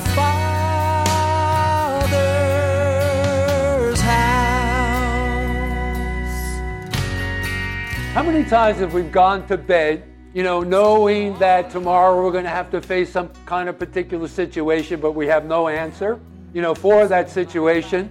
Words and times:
Father's 0.00 0.40
house. 4.00 4.78
How 8.14 8.22
many 8.22 8.44
times 8.44 8.78
have 8.78 8.94
we 8.94 9.02
gone 9.02 9.46
to 9.48 9.56
bed, 9.56 10.04
you 10.34 10.42
know, 10.42 10.62
knowing 10.62 11.38
that 11.38 11.70
tomorrow 11.70 12.22
we're 12.22 12.32
going 12.32 12.44
to 12.44 12.50
have 12.50 12.70
to 12.70 12.80
face 12.80 13.10
some 13.10 13.30
kind 13.46 13.68
of 13.68 13.78
particular 13.78 14.28
situation, 14.28 15.00
but 15.00 15.12
we 15.12 15.26
have 15.26 15.44
no 15.44 15.68
answer, 15.68 16.18
you 16.52 16.62
know, 16.62 16.74
for 16.74 17.06
that 17.08 17.30
situation? 17.30 18.10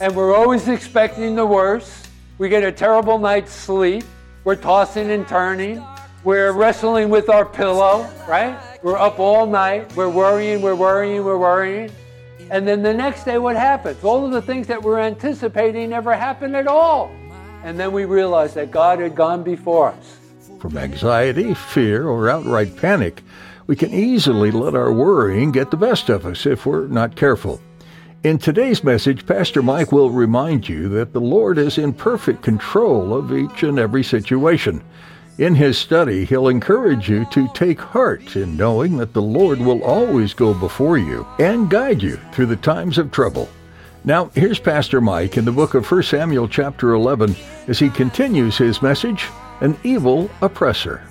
And 0.00 0.14
we're 0.16 0.34
always 0.34 0.66
expecting 0.68 1.36
the 1.36 1.46
worst. 1.46 2.08
We 2.38 2.48
get 2.48 2.64
a 2.64 2.72
terrible 2.72 3.18
night's 3.18 3.52
sleep. 3.52 4.04
We're 4.42 4.56
tossing 4.56 5.10
and 5.10 5.26
turning. 5.28 5.84
We're 6.24 6.52
wrestling 6.52 7.10
with 7.10 7.28
our 7.28 7.44
pillow, 7.44 8.08
right? 8.26 8.58
We're 8.84 8.98
up 8.98 9.18
all 9.18 9.46
night. 9.46 9.96
We're 9.96 10.10
worrying, 10.10 10.60
we're 10.60 10.74
worrying, 10.74 11.24
we're 11.24 11.38
worrying. 11.38 11.90
And 12.50 12.68
then 12.68 12.82
the 12.82 12.92
next 12.92 13.24
day, 13.24 13.38
what 13.38 13.56
happens? 13.56 14.04
All 14.04 14.26
of 14.26 14.32
the 14.32 14.42
things 14.42 14.66
that 14.66 14.82
we're 14.82 15.00
anticipating 15.00 15.88
never 15.88 16.14
happen 16.14 16.54
at 16.54 16.66
all. 16.66 17.10
And 17.62 17.80
then 17.80 17.92
we 17.92 18.04
realize 18.04 18.52
that 18.52 18.70
God 18.70 18.98
had 18.98 19.14
gone 19.14 19.42
before 19.42 19.88
us. 19.88 20.18
From 20.60 20.76
anxiety, 20.76 21.54
fear, 21.54 22.06
or 22.06 22.28
outright 22.28 22.76
panic, 22.76 23.22
we 23.66 23.74
can 23.74 23.94
easily 23.94 24.50
let 24.50 24.74
our 24.74 24.92
worrying 24.92 25.50
get 25.50 25.70
the 25.70 25.78
best 25.78 26.10
of 26.10 26.26
us 26.26 26.44
if 26.44 26.66
we're 26.66 26.86
not 26.86 27.16
careful. 27.16 27.62
In 28.22 28.36
today's 28.36 28.84
message, 28.84 29.24
Pastor 29.24 29.62
Mike 29.62 29.92
will 29.92 30.10
remind 30.10 30.68
you 30.68 30.90
that 30.90 31.14
the 31.14 31.22
Lord 31.22 31.56
is 31.56 31.78
in 31.78 31.94
perfect 31.94 32.42
control 32.42 33.14
of 33.14 33.32
each 33.32 33.62
and 33.62 33.78
every 33.78 34.04
situation. 34.04 34.84
In 35.36 35.56
his 35.56 35.76
study, 35.76 36.24
he'll 36.24 36.46
encourage 36.46 37.08
you 37.08 37.24
to 37.32 37.48
take 37.54 37.80
heart 37.80 38.36
in 38.36 38.56
knowing 38.56 38.96
that 38.98 39.12
the 39.12 39.22
Lord 39.22 39.58
will 39.58 39.82
always 39.82 40.32
go 40.32 40.54
before 40.54 40.96
you 40.96 41.26
and 41.40 41.68
guide 41.68 42.00
you 42.02 42.20
through 42.32 42.46
the 42.46 42.56
times 42.56 42.98
of 42.98 43.10
trouble. 43.10 43.48
Now, 44.04 44.30
here's 44.34 44.60
Pastor 44.60 45.00
Mike 45.00 45.36
in 45.36 45.44
the 45.44 45.50
book 45.50 45.74
of 45.74 45.90
1 45.90 46.04
Samuel 46.04 46.46
chapter 46.46 46.92
11 46.92 47.34
as 47.66 47.80
he 47.80 47.90
continues 47.90 48.56
his 48.56 48.80
message, 48.80 49.26
An 49.60 49.76
Evil 49.82 50.30
Oppressor. 50.40 51.02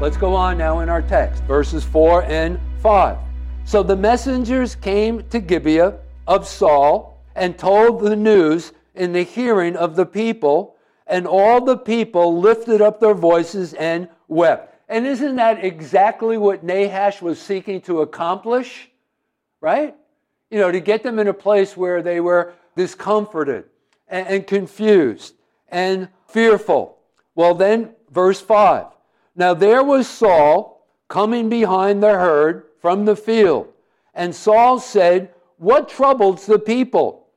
Let's 0.00 0.16
go 0.16 0.34
on 0.34 0.56
now 0.56 0.80
in 0.80 0.88
our 0.88 1.02
text, 1.02 1.44
verses 1.44 1.84
4 1.84 2.22
and 2.22 2.58
5. 2.78 3.18
So 3.66 3.82
the 3.82 3.96
messengers 3.96 4.74
came 4.74 5.22
to 5.28 5.40
Gibeah 5.40 5.98
of 6.26 6.48
Saul 6.48 7.22
and 7.36 7.58
told 7.58 8.00
the 8.00 8.16
news 8.16 8.72
in 8.94 9.12
the 9.12 9.24
hearing 9.24 9.76
of 9.76 9.96
the 9.96 10.06
people, 10.06 10.76
and 11.06 11.26
all 11.26 11.62
the 11.62 11.76
people 11.76 12.40
lifted 12.40 12.80
up 12.80 12.98
their 12.98 13.12
voices 13.12 13.74
and 13.74 14.08
wept. 14.26 14.74
And 14.88 15.06
isn't 15.06 15.36
that 15.36 15.62
exactly 15.62 16.38
what 16.38 16.64
Nahash 16.64 17.20
was 17.20 17.38
seeking 17.38 17.82
to 17.82 18.00
accomplish? 18.00 18.88
Right? 19.60 19.94
You 20.50 20.60
know, 20.60 20.72
to 20.72 20.80
get 20.80 21.02
them 21.02 21.18
in 21.18 21.28
a 21.28 21.34
place 21.34 21.76
where 21.76 22.00
they 22.00 22.20
were 22.20 22.54
discomforted 22.74 23.64
and, 24.08 24.46
confused 24.46 25.34
and 25.68 26.08
fearful. 26.26 26.96
Well, 27.34 27.54
then, 27.54 27.90
verse 28.10 28.40
5. 28.40 28.86
Now 29.34 29.54
there 29.54 29.82
was 29.82 30.08
Saul 30.08 30.86
coming 31.08 31.48
behind 31.48 32.02
the 32.02 32.10
herd 32.10 32.64
from 32.80 33.04
the 33.04 33.16
field. 33.16 33.72
And 34.14 34.34
Saul 34.34 34.78
said, 34.78 35.32
What 35.58 35.88
troubles 35.88 36.46
the 36.46 36.58
people? 36.58 37.28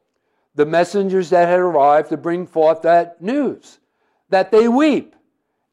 The 0.55 0.65
messengers 0.65 1.29
that 1.31 1.47
had 1.47 1.59
arrived 1.59 2.09
to 2.09 2.17
bring 2.17 2.45
forth 2.45 2.83
that 2.83 3.21
news, 3.21 3.79
that 4.29 4.51
they 4.51 4.67
weep. 4.67 5.15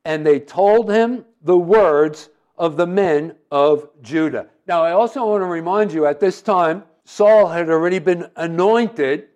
And 0.05 0.27
they 0.27 0.41
told 0.41 0.91
him 0.91 1.25
the 1.43 1.59
words 1.59 2.31
of 2.57 2.77
the 2.77 2.87
men 2.87 3.35
of 3.51 3.89
Judah. 4.03 4.47
Now, 4.67 4.83
I 4.83 4.93
also 4.93 5.27
want 5.27 5.43
to 5.43 5.47
remind 5.47 5.93
you 5.93 6.07
at 6.07 6.21
this 6.21 6.41
time, 6.41 6.85
Saul 7.05 7.49
had 7.49 7.69
already 7.69 7.99
been 7.99 8.31
anointed 8.37 9.29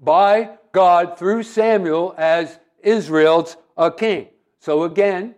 by 0.00 0.50
God 0.72 1.18
through 1.18 1.42
Samuel 1.42 2.14
as 2.18 2.58
Israel's 2.82 3.56
uh, 3.76 3.90
king. 3.90 4.28
So 4.60 4.82
again, 4.82 5.34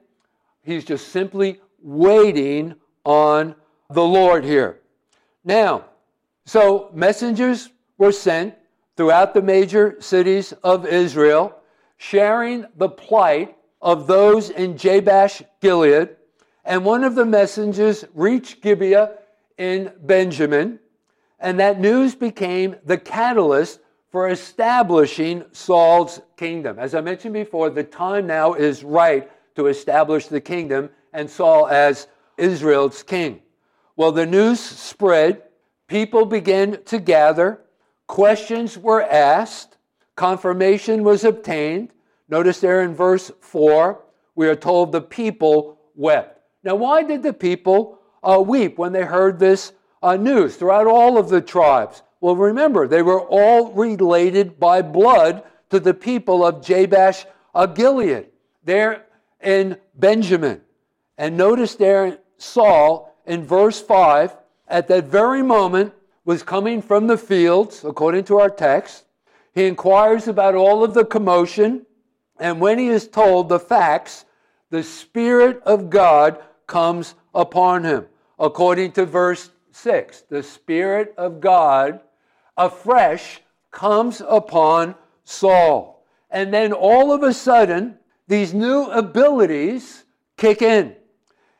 he's 0.68 0.84
just 0.84 1.08
simply 1.08 1.60
waiting 1.82 2.74
on 3.04 3.54
the 3.90 4.04
Lord 4.04 4.44
here. 4.44 4.80
Now, 5.42 5.86
so 6.44 6.90
messengers 6.92 7.70
were 7.96 8.12
sent 8.12 8.54
throughout 8.96 9.32
the 9.32 9.42
major 9.42 9.96
cities 10.00 10.52
of 10.62 10.86
Israel, 10.86 11.56
sharing 11.96 12.66
the 12.76 12.88
plight 12.88 13.56
of 13.80 14.06
those 14.06 14.50
in 14.50 14.76
Jabesh 14.76 15.42
Gilead. 15.60 16.16
And 16.64 16.84
one 16.84 17.02
of 17.02 17.14
the 17.14 17.24
messengers 17.24 18.04
reached 18.14 18.60
Gibeah 18.60 19.14
in 19.56 19.92
Benjamin, 20.02 20.80
and 21.40 21.58
that 21.60 21.80
news 21.80 22.14
became 22.14 22.76
the 22.84 22.98
catalyst 22.98 23.80
for 24.10 24.28
establishing 24.28 25.44
Saul's 25.52 26.20
kingdom. 26.36 26.78
As 26.78 26.94
I 26.94 27.00
mentioned 27.00 27.34
before, 27.34 27.70
the 27.70 27.84
time 27.84 28.26
now 28.26 28.54
is 28.54 28.84
right 28.84 29.30
to 29.58 29.66
establish 29.66 30.28
the 30.28 30.40
kingdom 30.40 30.88
and 31.12 31.28
Saul 31.28 31.66
as 31.66 32.06
Israel's 32.36 33.02
king. 33.02 33.42
Well, 33.96 34.12
the 34.12 34.24
news 34.24 34.60
spread, 34.60 35.42
people 35.88 36.26
began 36.26 36.80
to 36.84 37.00
gather, 37.00 37.60
questions 38.06 38.78
were 38.78 39.02
asked, 39.02 39.76
confirmation 40.14 41.02
was 41.02 41.24
obtained. 41.24 41.90
Notice 42.28 42.60
there 42.60 42.82
in 42.82 42.94
verse 42.94 43.32
4, 43.40 44.00
we 44.36 44.46
are 44.46 44.54
told 44.54 44.92
the 44.92 45.00
people 45.00 45.80
wept. 45.96 46.40
Now, 46.62 46.76
why 46.76 47.02
did 47.02 47.24
the 47.24 47.32
people 47.32 47.98
uh, 48.22 48.40
weep 48.40 48.78
when 48.78 48.92
they 48.92 49.02
heard 49.02 49.40
this 49.40 49.72
uh, 50.04 50.14
news 50.14 50.54
throughout 50.54 50.86
all 50.86 51.18
of 51.18 51.30
the 51.30 51.40
tribes? 51.40 52.04
Well, 52.20 52.36
remember, 52.36 52.86
they 52.86 53.02
were 53.02 53.22
all 53.22 53.72
related 53.72 54.60
by 54.60 54.82
blood 54.82 55.42
to 55.70 55.80
the 55.80 55.94
people 55.94 56.46
of 56.46 56.64
Jabesh 56.64 57.26
Gilead. 57.74 58.26
There 58.62 59.07
in 59.42 59.76
Benjamin. 59.94 60.60
And 61.16 61.36
notice 61.36 61.74
there 61.74 62.18
Saul 62.38 63.14
in 63.26 63.44
verse 63.44 63.80
5 63.80 64.36
at 64.68 64.88
that 64.88 65.04
very 65.04 65.42
moment 65.42 65.92
was 66.24 66.42
coming 66.42 66.82
from 66.82 67.06
the 67.06 67.16
fields, 67.16 67.84
according 67.84 68.24
to 68.24 68.38
our 68.38 68.50
text. 68.50 69.04
He 69.54 69.66
inquires 69.66 70.28
about 70.28 70.54
all 70.54 70.84
of 70.84 70.94
the 70.94 71.04
commotion, 71.04 71.86
and 72.38 72.60
when 72.60 72.78
he 72.78 72.88
is 72.88 73.08
told 73.08 73.48
the 73.48 73.58
facts, 73.58 74.24
the 74.70 74.82
Spirit 74.82 75.62
of 75.64 75.90
God 75.90 76.38
comes 76.66 77.14
upon 77.34 77.84
him. 77.84 78.06
According 78.38 78.92
to 78.92 79.06
verse 79.06 79.50
6, 79.72 80.22
the 80.28 80.42
Spirit 80.42 81.14
of 81.16 81.40
God 81.40 82.00
afresh 82.56 83.40
comes 83.70 84.22
upon 84.26 84.94
Saul. 85.24 86.04
And 86.30 86.52
then 86.52 86.72
all 86.72 87.12
of 87.12 87.22
a 87.22 87.32
sudden, 87.32 87.97
these 88.28 88.54
new 88.54 88.84
abilities 88.84 90.04
kick 90.36 90.62
in. 90.62 90.94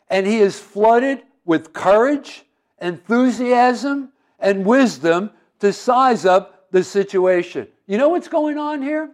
And 0.08 0.26
he 0.26 0.38
is 0.38 0.58
flooded 0.58 1.22
with 1.44 1.72
courage 1.72 2.44
enthusiasm 2.80 4.12
and 4.38 4.64
wisdom 4.64 5.30
to 5.58 5.72
size 5.72 6.24
up 6.24 6.70
the 6.70 6.84
situation. 6.84 7.66
You 7.86 7.98
know 7.98 8.10
what's 8.10 8.28
going 8.28 8.58
on 8.58 8.82
here? 8.82 9.10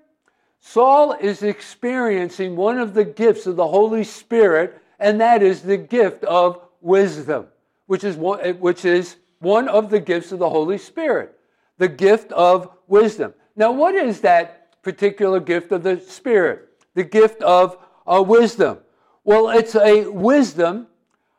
Saul 0.60 1.12
is 1.12 1.42
experiencing 1.42 2.56
one 2.56 2.78
of 2.78 2.94
the 2.94 3.04
gifts 3.04 3.46
of 3.46 3.56
the 3.56 3.66
Holy 3.66 4.04
Spirit, 4.04 4.80
and 4.98 5.20
that 5.20 5.42
is 5.42 5.62
the 5.62 5.76
gift 5.76 6.24
of 6.24 6.60
wisdom, 6.80 7.46
which 7.86 8.02
is 8.02 8.16
one, 8.16 8.40
eh, 8.40 8.52
which 8.52 8.84
is 8.84 9.16
one 9.40 9.68
of 9.68 9.90
the 9.90 10.00
gifts 10.00 10.32
of 10.32 10.38
the 10.38 10.48
Holy 10.48 10.78
Spirit, 10.78 11.38
the 11.78 11.88
gift 11.88 12.32
of 12.32 12.70
wisdom. 12.86 13.34
Now, 13.56 13.72
what 13.72 13.94
is 13.94 14.20
that 14.22 14.82
particular 14.82 15.38
gift 15.38 15.70
of 15.70 15.82
the 15.82 16.00
Spirit? 16.00 16.68
The 16.94 17.05
gift 17.05 17.43
of 17.43 17.79
uh, 18.06 18.23
wisdom. 18.26 18.79
Well, 19.25 19.49
it's 19.49 19.75
a 19.75 20.06
wisdom 20.08 20.87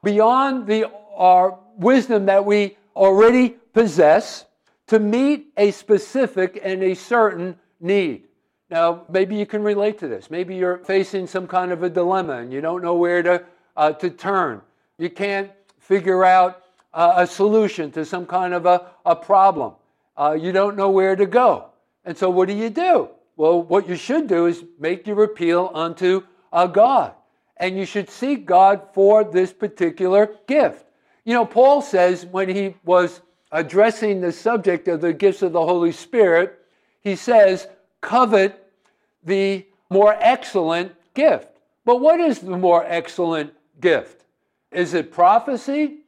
beyond 0.03 0.67
the 0.67 0.89
uh, 1.17 1.51
wisdom 1.77 2.25
that 2.25 2.45
we 2.45 2.77
already 2.95 3.49
possess 3.73 4.45
to 4.87 4.99
meet 4.99 5.47
a 5.57 5.71
specific 5.71 6.59
and 6.63 6.83
a 6.83 6.93
certain 6.93 7.57
need. 7.79 8.23
Now, 8.69 9.05
maybe 9.09 9.35
you 9.35 9.45
can 9.45 9.63
relate 9.63 9.99
to 9.99 10.07
this. 10.07 10.31
Maybe 10.31 10.55
you're 10.55 10.79
facing 10.79 11.27
some 11.27 11.47
kind 11.47 11.71
of 11.71 11.83
a 11.83 11.89
dilemma 11.89 12.37
and 12.37 12.51
you 12.51 12.61
don't 12.61 12.81
know 12.81 12.95
where 12.95 13.21
to, 13.23 13.43
uh, 13.77 13.91
to 13.93 14.09
turn. 14.09 14.61
You 14.97 15.09
can't 15.09 15.51
figure 15.79 16.23
out 16.23 16.63
uh, 16.93 17.13
a 17.17 17.27
solution 17.27 17.91
to 17.91 18.05
some 18.05 18.25
kind 18.25 18.53
of 18.53 18.65
a, 18.65 18.87
a 19.05 19.15
problem. 19.15 19.73
Uh, 20.17 20.37
you 20.39 20.51
don't 20.51 20.75
know 20.75 20.89
where 20.89 21.15
to 21.15 21.25
go. 21.25 21.65
And 22.05 22.17
so, 22.17 22.29
what 22.29 22.47
do 22.47 22.55
you 22.55 22.69
do? 22.69 23.09
Well, 23.37 23.61
what 23.61 23.89
you 23.89 23.95
should 23.95 24.27
do 24.27 24.45
is 24.45 24.63
make 24.79 25.07
your 25.07 25.23
appeal 25.23 25.71
unto 25.73 26.23
a 26.53 26.67
God. 26.67 27.13
And 27.57 27.77
you 27.77 27.85
should 27.85 28.09
seek 28.09 28.45
God 28.45 28.81
for 28.93 29.23
this 29.23 29.53
particular 29.53 30.31
gift. 30.47 30.85
You 31.23 31.33
know, 31.33 31.45
Paul 31.45 31.81
says 31.81 32.25
when 32.25 32.49
he 32.49 32.75
was 32.83 33.21
addressing 33.51 34.21
the 34.21 34.31
subject 34.31 34.87
of 34.87 35.01
the 35.01 35.13
gifts 35.13 35.41
of 35.41 35.53
the 35.53 35.65
Holy 35.65 35.91
Spirit, 35.91 36.59
he 37.01 37.15
says, 37.15 37.67
covet 38.01 38.71
the 39.23 39.65
more 39.89 40.15
excellent 40.19 40.93
gift. 41.13 41.57
But 41.85 42.01
what 42.01 42.19
is 42.19 42.39
the 42.39 42.57
more 42.57 42.83
excellent 42.85 43.53
gift? 43.79 44.23
Is 44.71 44.93
it 44.93 45.11
prophecy? 45.11 45.99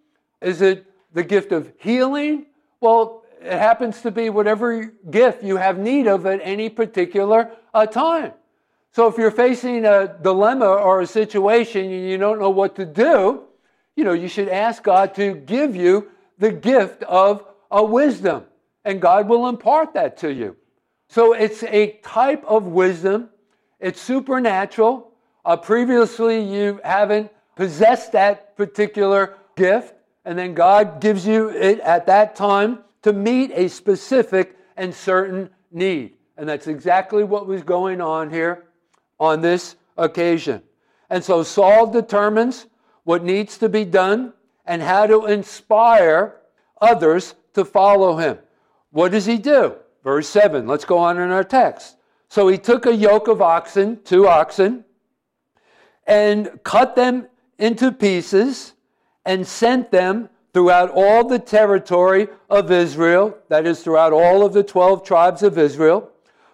Is 0.42 0.62
it 0.62 0.86
the 1.14 1.24
gift 1.24 1.52
of 1.52 1.72
healing? 1.78 2.48
Well, 2.82 3.24
it 3.42 3.58
happens 3.58 4.02
to 4.02 4.12
be 4.12 4.30
whatever 4.30 4.86
gift 5.10 5.44
you 5.44 5.58
have 5.58 5.78
need 5.78 6.08
of 6.08 6.26
at 6.26 6.40
any 6.44 6.70
particular 6.70 7.52
uh, 7.74 7.86
time. 7.86 8.34
So 8.92 9.08
if 9.08 9.18
you're 9.18 9.32
facing 9.32 9.86
a 9.86 10.18
dilemma 10.22 10.66
or 10.66 11.02
a 11.02 11.08
situation 11.08 11.86
and 11.86 12.10
you 12.10 12.18
don't 12.18 12.40
know 12.40 12.50
what 12.50 12.76
to 12.78 12.86
do, 12.86 13.44
you 13.96 14.04
know, 14.04 14.14
you 14.14 14.28
should 14.28 14.50
ask 14.50 14.84
God 14.84 15.14
to 15.16 15.36
give 15.36 15.76
you 15.76 16.10
the 16.38 16.52
gift 16.52 17.04
of 17.04 17.44
a 17.70 17.84
wisdom, 17.84 18.46
and 18.86 19.02
God 19.02 19.28
will 19.28 19.48
impart 19.48 19.94
that 19.94 20.18
to 20.18 20.34
you. 20.34 20.56
So 21.10 21.34
it's 21.34 21.64
a 21.64 22.00
type 22.04 22.44
of 22.46 22.66
wisdom. 22.66 23.30
It's 23.80 24.00
supernatural. 24.02 25.12
Uh, 25.46 25.58
previously, 25.58 26.42
you 26.42 26.80
haven't 26.84 27.32
possessed 27.56 28.12
that 28.12 28.56
particular 28.56 29.36
gift, 29.56 29.94
and 30.26 30.38
then 30.38 30.54
God 30.54 31.02
gives 31.02 31.26
you 31.26 31.50
it 31.50 31.80
at 31.80 32.06
that 32.08 32.36
time 32.36 32.80
to 33.02 33.14
meet 33.14 33.52
a 33.54 33.68
specific 33.68 34.58
and 34.76 34.94
certain 34.94 35.50
need. 35.72 36.14
And 36.38 36.48
that's 36.48 36.68
exactly 36.68 37.24
what 37.24 37.48
was 37.48 37.64
going 37.64 38.02
on 38.02 38.30
here 38.30 38.66
on 39.20 39.42
this 39.42 39.76
occasion. 39.98 40.62
And 41.10 41.24
so 41.24 41.44
Saul 41.44 41.88
determines 41.88 42.68
what 43.04 43.24
needs 43.24 43.58
to 43.60 43.70
be 43.70 43.86
done 43.86 44.34
and 44.66 44.82
how 44.82 45.08
to 45.08 45.26
inspire 45.26 46.36
others 46.82 47.36
to 47.54 47.66
follow 47.66 48.18
him. 48.18 48.38
What 48.92 49.12
does 49.12 49.26
he 49.26 49.38
do? 49.38 49.76
Verse 50.04 50.28
7. 50.30 50.68
Let's 50.68 50.86
go 50.86 50.98
on 50.98 51.20
in 51.20 51.32
our 51.32 51.44
text. 51.44 51.98
So 52.30 52.48
he 52.48 52.58
took 52.58 52.86
a 52.86 52.96
yoke 52.96 53.28
of 53.28 53.42
oxen, 53.42 54.02
two 54.04 54.28
oxen, 54.28 54.84
and 56.06 56.60
cut 56.64 56.96
them 56.96 57.28
into 57.58 57.92
pieces 57.92 58.74
and 59.26 59.46
sent 59.48 59.92
them 59.92 60.30
throughout 60.58 60.90
all 60.90 61.24
the 61.24 61.38
territory 61.38 62.28
of 62.50 62.72
Israel, 62.72 63.38
that 63.48 63.68
is, 63.68 63.84
throughout 63.84 64.12
all 64.12 64.44
of 64.44 64.54
the 64.54 64.64
12 64.64 65.04
tribes 65.04 65.44
of 65.44 65.56
Israel, 65.56 66.10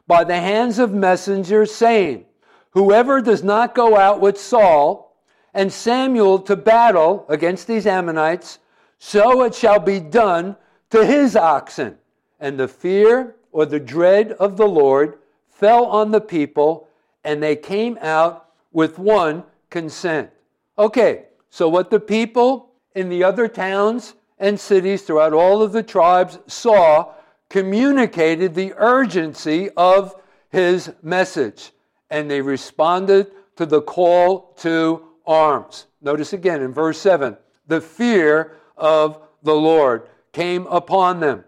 by 0.07 0.25
the 0.25 0.35
hands 0.35 0.77
of 0.77 0.91
messengers, 0.91 1.73
saying, 1.73 2.25
Whoever 2.71 3.21
does 3.21 3.45
not 3.45 3.73
go 3.73 3.95
out 3.95 4.19
with 4.19 4.37
Saul 4.37 5.15
and 5.53 5.71
Samuel 5.71 6.39
to 6.39 6.57
battle 6.57 7.25
against 7.29 7.65
these 7.65 7.87
Ammonites, 7.87 8.59
so 8.99 9.43
it 9.43 9.55
shall 9.55 9.79
be 9.79 10.01
done 10.01 10.57
to 10.89 11.05
his 11.05 11.37
oxen. 11.37 11.97
And 12.41 12.59
the 12.59 12.67
fear 12.67 13.37
or 13.53 13.65
the 13.65 13.79
dread 13.79 14.33
of 14.33 14.57
the 14.57 14.67
Lord 14.67 15.17
fell 15.47 15.85
on 15.85 16.11
the 16.11 16.19
people, 16.19 16.89
and 17.23 17.41
they 17.41 17.55
came 17.55 17.97
out 18.01 18.49
with 18.73 18.99
one 18.99 19.45
consent. 19.69 20.29
Okay, 20.77 21.27
so 21.49 21.69
what 21.69 21.89
the 21.89 22.01
people 22.01 22.72
in 22.95 23.09
the 23.09 23.23
other 23.23 23.47
towns 23.47 24.13
and 24.39 24.59
cities 24.59 25.03
throughout 25.03 25.33
all 25.33 25.61
of 25.61 25.71
the 25.71 25.83
tribes 25.83 26.39
saw 26.47 27.13
communicated 27.49 28.55
the 28.55 28.73
urgency 28.77 29.69
of 29.77 30.15
his 30.49 30.91
message, 31.01 31.71
and 32.09 32.29
they 32.29 32.41
responded 32.41 33.31
to 33.55 33.65
the 33.65 33.81
call 33.81 34.53
to 34.57 35.03
arms. 35.25 35.87
Notice 36.01 36.33
again 36.33 36.61
in 36.61 36.73
verse 36.73 36.99
7 36.99 37.37
the 37.67 37.81
fear 37.81 38.57
of 38.77 39.21
the 39.43 39.53
Lord 39.53 40.07
came 40.31 40.67
upon 40.67 41.19
them. 41.19 41.43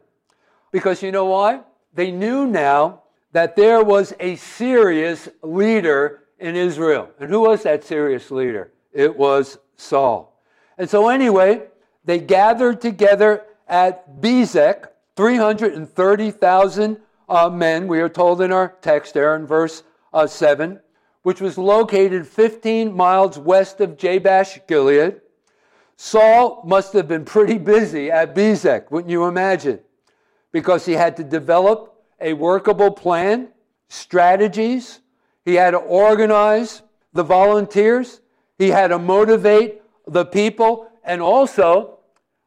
Because 0.72 1.02
you 1.02 1.12
know 1.12 1.26
why? 1.26 1.62
They 1.94 2.12
knew 2.12 2.46
now 2.46 3.04
that 3.32 3.56
there 3.56 3.84
was 3.84 4.14
a 4.20 4.36
serious 4.36 5.28
leader 5.42 6.24
in 6.40 6.56
Israel. 6.56 7.10
And 7.20 7.30
who 7.30 7.42
was 7.42 7.64
that 7.64 7.84
serious 7.84 8.32
leader? 8.32 8.72
It 8.94 9.16
was 9.16 9.58
Saul. 9.76 10.35
And 10.78 10.90
so, 10.90 11.10
anyway, 11.10 11.64
they 12.04 12.20
gathered 12.20 12.82
together 12.82 13.44
at 13.68 14.22
Bezek, 14.22 14.88
330,000 15.16 16.98
uh, 17.28 17.50
men, 17.50 17.88
we 17.88 18.00
are 18.00 18.10
told 18.10 18.42
in 18.42 18.52
our 18.52 18.76
text 18.82 19.14
there 19.14 19.36
in 19.36 19.48
verse 19.48 19.84
uh, 20.14 20.28
7, 20.28 20.80
which 21.24 21.42
was 21.42 21.58
located 21.58 22.28
15 22.28 22.96
miles 22.96 23.40
west 23.40 23.82
of 23.82 23.98
Jabesh 23.98 24.60
Gilead. 24.68 25.22
Saul 25.98 26.62
must 26.66 26.94
have 26.94 27.08
been 27.08 27.26
pretty 27.26 27.58
busy 27.58 28.12
at 28.12 28.36
Bezek, 28.36 28.92
wouldn't 28.92 29.10
you 29.10 29.26
imagine? 29.26 29.80
Because 30.52 30.86
he 30.86 30.94
had 30.94 31.18
to 31.18 31.24
develop 31.24 31.96
a 32.20 32.34
workable 32.34 32.92
plan, 32.92 33.50
strategies, 33.88 35.00
he 35.44 35.56
had 35.56 35.72
to 35.72 35.78
organize 35.78 36.82
the 37.14 37.24
volunteers, 37.24 38.22
he 38.58 38.70
had 38.70 38.90
to 38.90 39.00
motivate 39.00 39.82
the 40.08 40.26
people, 40.26 40.88
and 41.04 41.22
also 41.22 42.00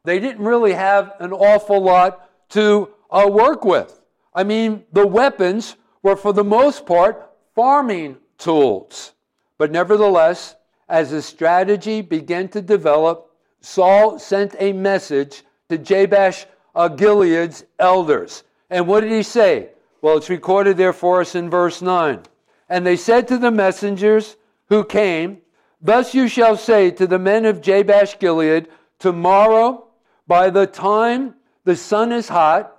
they 0.03 0.19
didn't 0.19 0.43
really 0.43 0.73
have 0.73 1.13
an 1.19 1.33
awful 1.33 1.81
lot 1.81 2.29
to 2.49 2.89
uh, 3.11 3.27
work 3.31 3.65
with. 3.65 4.01
I 4.33 4.43
mean, 4.43 4.83
the 4.91 5.07
weapons 5.07 5.75
were 6.01 6.15
for 6.15 6.33
the 6.33 6.43
most 6.43 6.85
part 6.85 7.29
farming 7.55 8.17
tools. 8.37 9.13
But 9.57 9.71
nevertheless, 9.71 10.55
as 10.87 11.11
the 11.11 11.21
strategy 11.21 12.01
began 12.01 12.47
to 12.49 12.61
develop, 12.61 13.31
Saul 13.61 14.17
sent 14.17 14.55
a 14.59 14.71
message 14.73 15.43
to 15.67 15.77
Jabesh 15.77 16.45
uh, 16.75 16.87
Gilead's 16.87 17.65
elders. 17.77 18.43
And 18.69 18.87
what 18.87 19.01
did 19.01 19.11
he 19.11 19.23
say? 19.23 19.69
Well, 20.01 20.17
it's 20.17 20.29
recorded 20.29 20.77
there 20.77 20.93
for 20.93 21.21
us 21.21 21.35
in 21.35 21.49
verse 21.49 21.81
9. 21.81 22.21
And 22.69 22.85
they 22.85 22.95
said 22.95 23.27
to 23.27 23.37
the 23.37 23.51
messengers 23.51 24.37
who 24.69 24.83
came, 24.83 25.41
Thus 25.81 26.13
you 26.13 26.27
shall 26.27 26.57
say 26.57 26.91
to 26.91 27.07
the 27.07 27.19
men 27.19 27.45
of 27.45 27.61
Jabesh 27.61 28.19
Gilead, 28.19 28.67
Tomorrow, 28.99 29.87
by 30.27 30.49
the 30.49 30.67
time 30.67 31.35
the 31.63 31.75
sun 31.75 32.11
is 32.11 32.27
hot, 32.27 32.75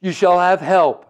you 0.00 0.12
shall 0.12 0.38
have 0.38 0.60
help. 0.60 1.06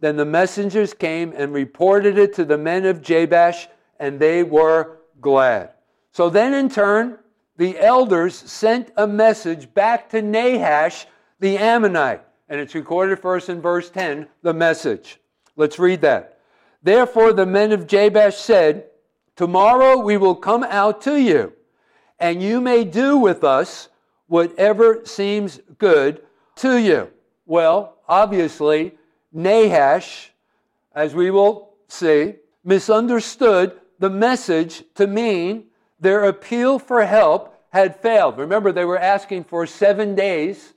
Then 0.00 0.16
the 0.16 0.24
messengers 0.24 0.94
came 0.94 1.32
and 1.36 1.52
reported 1.52 2.18
it 2.18 2.34
to 2.34 2.44
the 2.44 2.58
men 2.58 2.84
of 2.84 3.02
Jabesh, 3.02 3.68
and 4.00 4.18
they 4.18 4.42
were 4.42 4.98
glad. 5.20 5.70
So 6.12 6.30
then, 6.30 6.54
in 6.54 6.68
turn, 6.68 7.18
the 7.56 7.78
elders 7.78 8.34
sent 8.34 8.92
a 8.96 9.06
message 9.06 9.72
back 9.74 10.08
to 10.10 10.22
Nahash 10.22 11.06
the 11.40 11.58
Ammonite. 11.58 12.22
And 12.48 12.60
it's 12.60 12.74
recorded 12.74 13.18
for 13.18 13.36
us 13.36 13.48
in 13.48 13.60
verse 13.60 13.90
10, 13.90 14.28
the 14.42 14.54
message. 14.54 15.20
Let's 15.56 15.78
read 15.78 16.00
that. 16.00 16.40
Therefore, 16.82 17.32
the 17.32 17.46
men 17.46 17.72
of 17.72 17.86
Jabesh 17.86 18.36
said, 18.36 18.86
Tomorrow 19.38 19.98
we 19.98 20.16
will 20.16 20.34
come 20.34 20.64
out 20.64 21.00
to 21.02 21.16
you, 21.16 21.52
and 22.18 22.42
you 22.42 22.60
may 22.60 22.82
do 22.82 23.16
with 23.16 23.44
us 23.44 23.88
whatever 24.26 25.02
seems 25.04 25.60
good 25.78 26.22
to 26.56 26.76
you. 26.76 27.08
Well, 27.46 27.98
obviously, 28.08 28.98
Nahash, 29.32 30.30
as 30.92 31.14
we 31.14 31.30
will 31.30 31.74
see, 31.86 32.34
misunderstood 32.64 33.78
the 34.00 34.10
message 34.10 34.82
to 34.96 35.06
mean 35.06 35.66
their 36.00 36.24
appeal 36.24 36.80
for 36.80 37.04
help 37.04 37.54
had 37.72 37.94
failed. 37.94 38.38
Remember, 38.38 38.72
they 38.72 38.84
were 38.84 38.98
asking 38.98 39.44
for 39.44 39.68
seven 39.68 40.16
days 40.16 40.74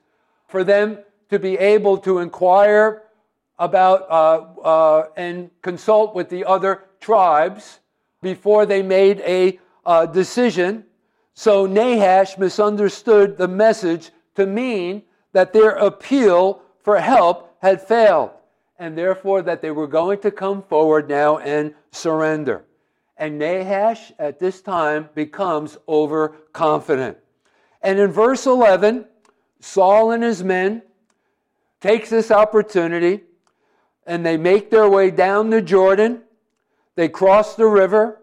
for 0.47 0.63
them 0.63 0.99
to 1.31 1.39
be 1.39 1.57
able 1.57 1.97
to 1.97 2.19
inquire 2.19 3.01
about 3.57 4.05
uh, 4.07 4.61
uh, 4.61 5.07
and 5.17 5.49
consult 5.63 6.13
with 6.13 6.29
the 6.29 6.45
other 6.45 6.83
tribes 6.99 7.79
before 8.21 8.65
they 8.65 8.81
made 8.81 9.19
a 9.21 9.59
uh, 9.85 10.05
decision. 10.05 10.85
So 11.33 11.65
Nahash 11.65 12.37
misunderstood 12.37 13.37
the 13.37 13.47
message 13.47 14.11
to 14.35 14.45
mean 14.45 15.03
that 15.33 15.53
their 15.53 15.71
appeal 15.71 16.61
for 16.83 16.99
help 16.99 17.55
had 17.61 17.81
failed, 17.81 18.31
and 18.77 18.97
therefore 18.97 19.41
that 19.43 19.61
they 19.61 19.71
were 19.71 19.87
going 19.87 20.19
to 20.19 20.31
come 20.31 20.63
forward 20.63 21.09
now 21.09 21.37
and 21.37 21.73
surrender. 21.91 22.65
And 23.17 23.37
Nahash 23.37 24.11
at 24.17 24.39
this 24.39 24.61
time 24.61 25.09
becomes 25.13 25.77
overconfident. 25.87 27.17
And 27.81 27.99
in 27.99 28.11
verse 28.11 28.45
11, 28.45 29.05
Saul 29.59 30.11
and 30.11 30.23
his 30.23 30.43
men 30.43 30.81
takes 31.79 32.09
this 32.09 32.31
opportunity 32.31 33.21
and 34.05 34.25
they 34.25 34.37
make 34.37 34.71
their 34.71 34.89
way 34.89 35.11
down 35.11 35.49
the 35.49 35.61
Jordan. 35.61 36.21
They 37.01 37.09
crossed 37.09 37.57
the 37.57 37.65
river 37.65 38.21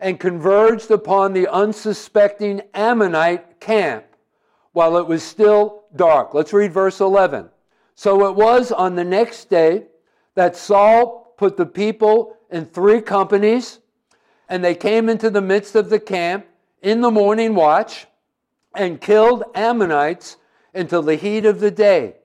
and 0.00 0.18
converged 0.18 0.90
upon 0.90 1.32
the 1.32 1.46
unsuspecting 1.46 2.60
Ammonite 2.74 3.60
camp 3.60 4.04
while 4.72 4.96
it 4.96 5.06
was 5.06 5.22
still 5.22 5.84
dark. 5.94 6.34
Let's 6.34 6.52
read 6.52 6.72
verse 6.72 6.98
11. 6.98 7.48
So 7.94 8.26
it 8.26 8.34
was 8.34 8.72
on 8.72 8.96
the 8.96 9.04
next 9.04 9.48
day 9.48 9.84
that 10.34 10.56
Saul 10.56 11.34
put 11.36 11.56
the 11.56 11.66
people 11.66 12.36
in 12.50 12.66
three 12.66 13.00
companies, 13.00 13.78
and 14.48 14.64
they 14.64 14.74
came 14.74 15.08
into 15.08 15.30
the 15.30 15.40
midst 15.40 15.76
of 15.76 15.88
the 15.88 16.00
camp 16.00 16.46
in 16.82 17.02
the 17.02 17.12
morning 17.12 17.54
watch 17.54 18.08
and 18.74 19.00
killed 19.00 19.44
Ammonites 19.54 20.36
until 20.74 21.02
the 21.02 21.14
heat 21.14 21.46
of 21.46 21.60
the 21.60 21.70
day. 21.70 22.16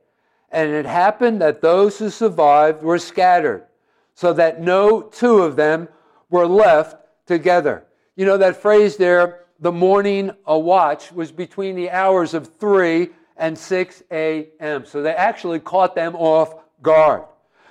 And 0.49 0.71
it 0.71 0.87
happened 0.87 1.43
that 1.43 1.61
those 1.61 1.99
who 1.99 2.09
survived 2.09 2.81
were 2.81 2.97
scattered, 2.97 3.67
so 4.13 4.33
that 4.33 4.61
no 4.61 5.01
two 5.01 5.39
of 5.39 5.55
them 5.55 5.87
were 6.29 6.47
left 6.47 6.97
together. 7.25 7.85
You 8.15 8.25
know 8.25 8.37
that 8.37 8.57
phrase 8.61 8.97
there, 8.97 9.45
the 9.59 9.71
morning 9.71 10.31
a 10.45 10.57
watch, 10.57 11.11
was 11.11 11.31
between 11.31 11.75
the 11.75 11.89
hours 11.89 12.33
of 12.33 12.55
3 12.55 13.09
and 13.37 13.57
6 13.57 14.03
a.m. 14.11 14.85
So 14.85 15.01
they 15.01 15.13
actually 15.13 15.59
caught 15.59 15.95
them 15.95 16.15
off 16.15 16.55
guard. 16.81 17.23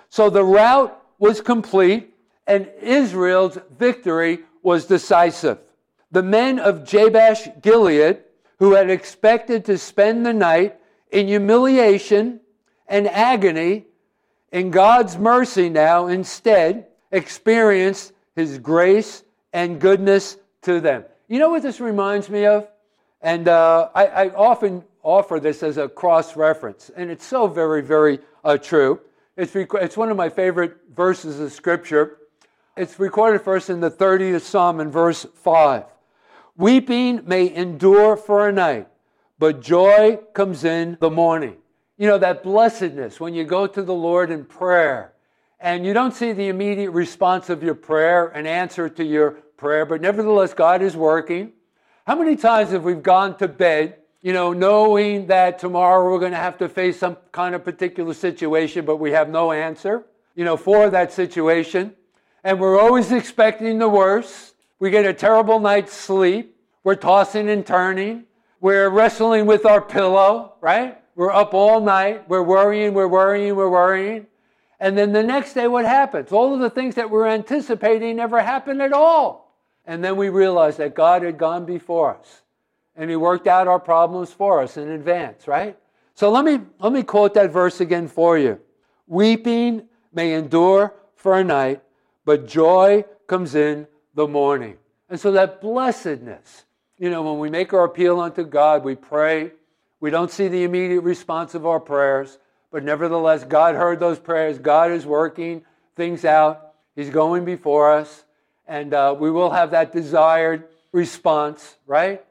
So 0.08 0.30
the 0.30 0.44
rout 0.44 1.02
was 1.18 1.40
complete, 1.40 2.14
and 2.46 2.68
Israel's 2.80 3.58
victory 3.78 4.40
was 4.62 4.86
decisive. 4.86 5.58
The 6.10 6.22
men 6.22 6.58
of 6.58 6.84
Jabesh 6.84 7.48
Gilead, 7.62 8.18
who 8.58 8.74
had 8.74 8.90
expected 8.90 9.64
to 9.66 9.78
spend 9.78 10.26
the 10.26 10.32
night 10.32 10.76
in 11.12 11.28
humiliation 11.28 12.40
and 12.88 13.06
agony, 13.08 13.86
in 14.52 14.70
God's 14.70 15.16
mercy 15.16 15.68
now 15.68 16.06
instead 16.08 16.86
experienced 17.12 18.12
his 18.34 18.58
grace 18.58 19.22
and 19.52 19.80
goodness 19.80 20.36
to 20.62 20.80
them. 20.80 21.04
You 21.28 21.38
know 21.38 21.50
what 21.50 21.62
this 21.62 21.80
reminds 21.80 22.28
me 22.28 22.46
of? 22.46 22.68
And 23.22 23.48
uh, 23.48 23.90
I, 23.94 24.06
I, 24.06 24.28
often 24.30 24.82
offer 25.02 25.38
this 25.38 25.62
as 25.62 25.76
a 25.76 25.88
cross 25.88 26.36
reference, 26.36 26.90
and 26.96 27.10
it's 27.10 27.24
so 27.24 27.46
very, 27.46 27.82
very 27.82 28.18
uh, 28.44 28.56
true. 28.56 29.00
It's, 29.36 29.54
rec- 29.54 29.74
it's 29.74 29.96
one 29.96 30.10
of 30.10 30.16
my 30.16 30.30
favorite 30.30 30.76
verses 30.94 31.38
of 31.38 31.52
Scripture. 31.52 32.16
It's 32.76 32.98
recorded 32.98 33.42
first 33.42 33.68
in 33.68 33.80
the 33.80 33.90
30th 33.90 34.40
Psalm 34.40 34.80
in 34.80 34.90
verse 34.90 35.26
5. 35.34 35.84
Weeping 36.56 37.22
may 37.26 37.54
endure 37.54 38.16
for 38.16 38.48
a 38.48 38.52
night, 38.52 38.88
but 39.38 39.60
joy 39.60 40.18
comes 40.32 40.64
in 40.64 40.96
the 41.00 41.10
morning. 41.10 41.56
You 42.00 42.06
know, 42.06 42.16
that 42.16 42.42
blessedness 42.42 43.20
when 43.20 43.34
you 43.34 43.44
go 43.44 43.66
to 43.66 43.82
the 43.82 43.92
Lord 43.92 44.30
in 44.30 44.46
prayer 44.46 45.12
and 45.60 45.84
you 45.84 45.92
don't 45.92 46.14
see 46.14 46.32
the 46.32 46.48
immediate 46.48 46.92
response 46.92 47.50
of 47.50 47.62
your 47.62 47.74
prayer, 47.74 48.28
an 48.28 48.46
answer 48.46 48.88
to 48.88 49.04
your 49.04 49.32
prayer, 49.58 49.84
but 49.84 50.00
nevertheless, 50.00 50.54
God 50.54 50.80
is 50.80 50.96
working. 50.96 51.52
How 52.06 52.16
many 52.16 52.36
times 52.36 52.70
have 52.70 52.84
we 52.84 52.94
gone 52.94 53.36
to 53.36 53.48
bed, 53.48 53.96
you 54.22 54.32
know, 54.32 54.54
knowing 54.54 55.26
that 55.26 55.58
tomorrow 55.58 56.10
we're 56.10 56.18
going 56.18 56.32
to 56.32 56.38
have 56.38 56.56
to 56.56 56.70
face 56.70 56.98
some 56.98 57.18
kind 57.32 57.54
of 57.54 57.64
particular 57.64 58.14
situation, 58.14 58.86
but 58.86 58.96
we 58.96 59.10
have 59.10 59.28
no 59.28 59.52
answer, 59.52 60.06
you 60.34 60.46
know, 60.46 60.56
for 60.56 60.88
that 60.88 61.12
situation? 61.12 61.94
And 62.42 62.58
we're 62.58 62.80
always 62.80 63.12
expecting 63.12 63.78
the 63.78 63.90
worst. 63.90 64.54
We 64.78 64.88
get 64.88 65.04
a 65.04 65.12
terrible 65.12 65.60
night's 65.60 65.92
sleep. 65.92 66.56
We're 66.82 66.94
tossing 66.94 67.50
and 67.50 67.66
turning. 67.66 68.24
We're 68.58 68.88
wrestling 68.88 69.44
with 69.44 69.66
our 69.66 69.82
pillow, 69.82 70.54
right? 70.62 70.96
We're 71.14 71.32
up 71.32 71.54
all 71.54 71.80
night. 71.80 72.28
We're 72.28 72.42
worrying, 72.42 72.94
we're 72.94 73.08
worrying, 73.08 73.56
we're 73.56 73.70
worrying. 73.70 74.26
And 74.78 74.96
then 74.96 75.12
the 75.12 75.22
next 75.22 75.52
day, 75.52 75.68
what 75.68 75.84
happens? 75.84 76.32
All 76.32 76.54
of 76.54 76.60
the 76.60 76.70
things 76.70 76.94
that 76.94 77.10
we're 77.10 77.26
anticipating 77.26 78.16
never 78.16 78.40
happen 78.40 78.80
at 78.80 78.92
all. 78.92 79.54
And 79.84 80.02
then 80.02 80.16
we 80.16 80.28
realize 80.28 80.76
that 80.78 80.94
God 80.94 81.22
had 81.22 81.36
gone 81.36 81.66
before 81.66 82.16
us 82.16 82.42
and 82.96 83.10
He 83.10 83.16
worked 83.16 83.46
out 83.46 83.68
our 83.68 83.80
problems 83.80 84.32
for 84.32 84.62
us 84.62 84.76
in 84.76 84.88
advance, 84.88 85.46
right? 85.48 85.76
So 86.14 86.30
let 86.30 86.44
me, 86.44 86.60
let 86.78 86.92
me 86.92 87.02
quote 87.02 87.34
that 87.34 87.50
verse 87.50 87.80
again 87.80 88.08
for 88.08 88.38
you. 88.38 88.60
Weeping 89.06 89.88
may 90.12 90.34
endure 90.34 90.94
for 91.14 91.38
a 91.38 91.44
night, 91.44 91.82
but 92.24 92.46
joy 92.46 93.04
comes 93.26 93.54
in 93.54 93.86
the 94.14 94.28
morning. 94.28 94.76
And 95.08 95.18
so 95.18 95.32
that 95.32 95.60
blessedness, 95.60 96.64
you 96.98 97.10
know, 97.10 97.22
when 97.22 97.38
we 97.38 97.50
make 97.50 97.72
our 97.72 97.84
appeal 97.84 98.20
unto 98.20 98.44
God, 98.44 98.84
we 98.84 98.94
pray, 98.94 99.52
we 100.00 100.10
don't 100.10 100.30
see 100.30 100.48
the 100.48 100.64
immediate 100.64 101.02
response 101.02 101.54
of 101.54 101.66
our 101.66 101.78
prayers, 101.78 102.38
but 102.72 102.84
nevertheless, 102.84 103.44
God 103.44 103.74
heard 103.74 104.00
those 104.00 104.18
prayers. 104.18 104.58
God 104.58 104.90
is 104.90 105.04
working 105.04 105.62
things 105.94 106.24
out. 106.24 106.72
He's 106.96 107.10
going 107.10 107.44
before 107.44 107.92
us. 107.92 108.24
And 108.66 108.94
uh, 108.94 109.14
we 109.18 109.30
will 109.30 109.50
have 109.50 109.72
that 109.72 109.92
desired 109.92 110.64
response, 110.92 111.76
right? 111.86 112.24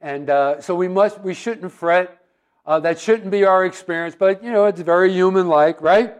And 0.00 0.30
uh, 0.30 0.60
so 0.60 0.74
we 0.74 0.88
must, 0.88 1.20
we 1.20 1.34
shouldn't 1.34 1.72
fret. 1.72 2.18
Uh, 2.64 2.80
that 2.80 2.98
shouldn't 2.98 3.30
be 3.30 3.44
our 3.44 3.64
experience, 3.64 4.16
but 4.18 4.42
you 4.42 4.50
know, 4.50 4.66
it's 4.66 4.80
very 4.80 5.12
human 5.12 5.48
like, 5.48 5.80
right? 5.80 6.16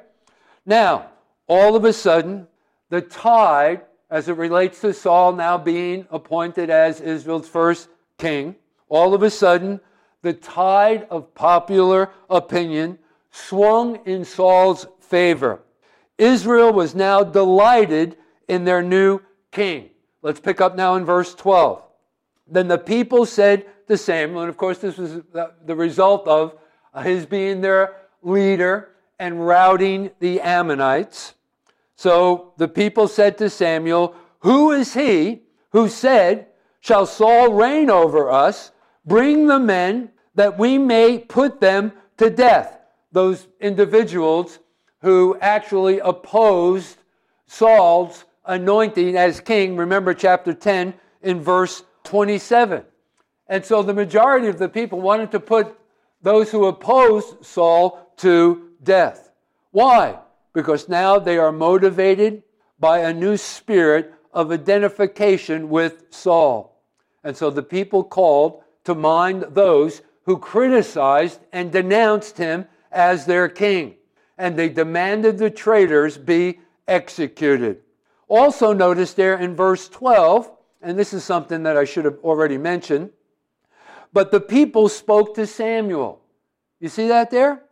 Now, 0.65 1.11
all 1.49 1.75
of 1.75 1.85
a 1.85 1.93
sudden, 1.93 2.47
the 2.89 3.01
tide, 3.01 3.83
as 4.11 4.29
it 4.29 4.37
relates 4.37 4.81
to 4.81 4.93
Saul 4.95 5.33
now 5.33 5.59
being 5.59 6.07
appointed 6.11 6.71
as 6.71 7.01
Israel's 7.01 7.49
first 7.49 7.89
king, 8.17 8.55
all 8.89 9.13
of 9.13 9.25
a 9.25 9.31
sudden, 9.31 9.81
the 10.27 10.33
tide 10.33 11.07
of 11.09 11.33
popular 11.37 12.11
opinion 12.29 12.99
swung 13.31 14.01
in 14.07 14.25
Saul's 14.25 14.89
favor. 14.99 15.61
Israel 16.19 16.73
was 16.73 16.97
now 16.97 17.23
delighted 17.23 18.17
in 18.49 18.65
their 18.65 18.83
new 18.83 19.21
king. 19.53 19.91
Let's 20.23 20.41
pick 20.41 20.61
up 20.61 20.75
now 20.75 20.97
in 20.97 21.05
verse 21.05 21.33
12. 21.37 21.81
Then 22.49 22.67
the 22.67 22.77
people 22.77 23.25
said 23.25 23.67
to 23.87 23.97
Samuel, 23.97 24.41
and 24.41 24.49
of 24.49 24.57
course, 24.57 24.79
this 24.79 24.99
was 24.99 25.21
the 25.65 25.77
result 25.77 26.27
of 26.27 26.59
his 27.05 27.25
being 27.25 27.61
their 27.61 27.95
leader 28.21 28.89
and 29.21 29.47
routing 29.47 30.11
the 30.19 30.41
Ammonites. 30.41 31.35
So 31.95 32.53
the 32.57 32.67
people 32.67 33.07
said 33.07 33.39
to 33.39 33.49
Samuel, 33.49 34.17
Who 34.41 34.73
is 34.73 34.93
he 34.93 35.43
who 35.71 35.89
said, 35.89 36.49
Shall 36.81 37.07
Saul 37.07 37.53
reign 37.53 37.91
over 37.91 38.29
us? 38.29 38.73
Bring 39.05 39.47
the 39.47 39.61
men 39.61 40.11
that 40.37 40.59
we 40.59 40.79
may 40.79 41.19
put 41.19 41.61
them 41.61 41.93
to 42.19 42.31
death 42.31 42.79
those 43.13 43.49
individuals 43.61 44.59
who 45.01 45.37
actually 45.41 45.99
opposed 45.99 46.99
Saul's 47.47 48.25
anointing 48.45 49.17
as 49.17 49.41
king. 49.41 49.77
Remember 49.77 50.15
chapter 50.15 50.55
10 50.55 50.95
in 51.23 51.41
verse 51.41 51.83
27. 52.05 52.85
And 53.49 53.65
so 53.65 53.83
the 53.83 53.95
majority 53.95 54.49
of 54.49 54.59
the 54.59 54.69
people 54.69 55.01
wanted 55.01 55.31
to 55.33 55.41
put 55.41 55.79
those 56.23 56.51
who 56.51 56.67
opposed 56.67 57.45
Saul 57.45 58.13
to 58.19 58.71
death. 58.83 59.31
Why? 59.71 60.19
Because 60.53 60.89
now 60.89 61.19
they 61.19 61.39
are 61.39 61.53
motivated 61.53 62.43
by 62.79 63.01
a 63.01 63.13
new 63.13 63.37
spirit 63.37 64.13
of 64.33 64.53
identification 64.53 65.69
with 65.69 66.05
Saul. 66.11 66.83
And 67.25 67.37
so 67.37 67.51
the 67.51 67.63
people 67.63 68.05
called 68.05 68.63
to 68.85 68.95
mind 68.95 69.47
those 69.51 70.03
who 70.27 70.37
criticized 70.37 71.41
and 71.53 71.73
denounced 71.73 72.37
him 72.37 72.67
as 72.93 73.25
their 73.25 73.49
king, 73.49 73.95
and 74.37 74.57
they 74.57 74.69
demanded 74.69 75.39
the 75.39 75.51
traitors 75.51 76.19
be 76.19 76.59
executed. 76.87 77.81
Also, 78.29 78.73
notice 78.73 79.15
there 79.15 79.39
in 79.39 79.55
verse 79.55 79.89
12, 79.89 80.51
and 80.83 80.99
this 80.99 81.15
is 81.15 81.25
something 81.25 81.63
that 81.63 81.77
I 81.77 81.85
should 81.85 82.05
have 82.05 82.19
already 82.25 82.59
mentioned, 82.59 83.11
but 84.13 84.33
the 84.33 84.41
people 84.41 84.89
spoke 84.89 85.35
to 85.37 85.47
Samuel. 85.47 86.21
You 86.81 86.89
see 86.89 87.09
that 87.09 87.31
there? 87.31 87.63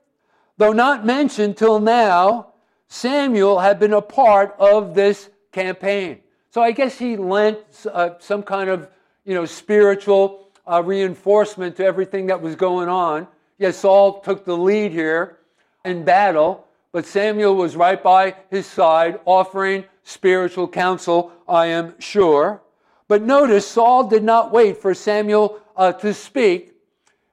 Though 0.57 0.73
not 0.73 1.05
mentioned 1.05 1.57
till 1.57 1.81
now, 1.81 2.53
Samuel 2.87 3.59
had 3.59 3.81
been 3.81 3.93
a 3.93 4.03
part 4.03 4.55
of 4.61 4.95
this 4.95 5.29
campaign. 5.51 6.21
So 6.51 6.63
I 6.63 6.71
guess 6.71 6.99
he 6.99 7.17
lent 7.17 7.59
uh, 7.93 8.11
some 8.21 8.45
kind 8.45 8.71
of, 8.71 8.89
you 9.25 9.35
know, 9.35 9.45
spiritual 9.45 10.44
uh, 10.67 10.83
reinforcement 10.85 11.77
to 11.77 11.85
everything 11.85 12.27
that 12.27 12.41
was 12.41 12.57
going 12.57 12.89
on 12.89 13.27
Yes, 13.59 13.79
Saul 13.79 14.21
took 14.21 14.45
the 14.45 14.57
lead 14.57 14.91
here 14.91 15.39
in 15.85 16.05
battle, 16.05 16.67
but 16.91 17.07
Samuel 17.07 17.55
was 17.55 17.77
right 17.77 18.03
by 18.03 18.35
his 18.51 18.67
side 18.67 19.21
offering 19.25 19.85
spiritual 20.03 20.67
counsel, 20.67 21.33
I 21.49 21.67
am 21.67 21.99
sure. 22.01 22.63
But 23.07 23.23
notice 23.23 23.67
Saul 23.67 24.09
did 24.09 24.25
not 24.25 24.51
wait 24.51 24.79
for 24.79 24.93
Samuel 24.93 25.61
uh, 25.77 25.93
to 25.93 26.13
speak 26.13 26.73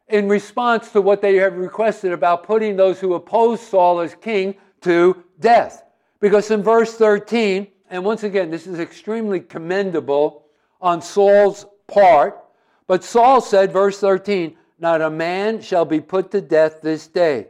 in 0.09 0.29
response 0.29 0.91
to 0.91 1.01
what 1.01 1.21
they 1.21 1.38
have 1.38 1.57
requested 1.57 2.11
about 2.11 2.43
putting 2.43 2.75
those 2.75 3.00
who 3.00 3.15
oppose 3.15 3.59
Saul 3.59 4.00
as 4.01 4.13
king 4.13 4.55
to 4.81 5.23
death. 5.39 5.83
Because 6.19 6.51
in 6.51 6.61
verse 6.61 6.93
13, 6.95 7.65
and 7.89 8.05
once 8.05 8.23
again, 8.23 8.51
this 8.51 8.67
is 8.67 8.79
extremely 8.79 9.39
commendable 9.39 10.45
on 10.81 11.01
Saul's 11.01 11.65
part, 11.88 12.40
but 12.91 13.05
Saul 13.05 13.39
said, 13.39 13.71
verse 13.71 14.00
13, 14.00 14.53
Not 14.77 15.00
a 15.00 15.10
man 15.10 15.62
shall 15.62 15.86
be 15.86 16.01
put 16.01 16.29
to 16.31 16.41
death 16.41 16.81
this 16.81 17.07
day, 17.07 17.48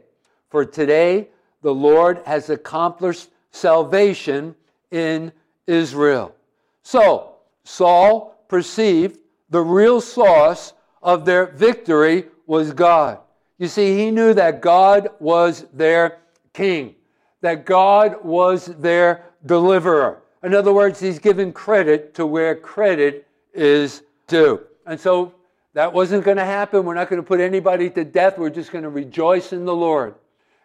for 0.50 0.64
today 0.64 1.30
the 1.62 1.74
Lord 1.74 2.22
has 2.26 2.48
accomplished 2.48 3.28
salvation 3.50 4.54
in 4.92 5.32
Israel. 5.66 6.32
So, 6.84 7.34
Saul 7.64 8.40
perceived 8.46 9.18
the 9.50 9.62
real 9.62 10.00
source 10.00 10.74
of 11.02 11.24
their 11.24 11.46
victory 11.46 12.26
was 12.46 12.72
God. 12.72 13.18
You 13.58 13.66
see, 13.66 13.98
he 13.98 14.12
knew 14.12 14.34
that 14.34 14.60
God 14.60 15.08
was 15.18 15.66
their 15.72 16.18
king, 16.52 16.94
that 17.40 17.66
God 17.66 18.24
was 18.24 18.66
their 18.66 19.24
deliverer. 19.44 20.22
In 20.44 20.54
other 20.54 20.72
words, 20.72 21.00
he's 21.00 21.18
given 21.18 21.52
credit 21.52 22.14
to 22.14 22.26
where 22.26 22.54
credit 22.54 23.26
is 23.52 24.04
due. 24.28 24.60
And 24.86 24.98
so 24.98 25.34
that 25.74 25.92
wasn't 25.92 26.24
going 26.24 26.36
to 26.36 26.44
happen. 26.44 26.84
We're 26.84 26.94
not 26.94 27.08
going 27.08 27.22
to 27.22 27.26
put 27.26 27.40
anybody 27.40 27.88
to 27.90 28.04
death. 28.04 28.38
We're 28.38 28.50
just 28.50 28.72
going 28.72 28.84
to 28.84 28.90
rejoice 28.90 29.52
in 29.52 29.64
the 29.64 29.74
Lord. 29.74 30.14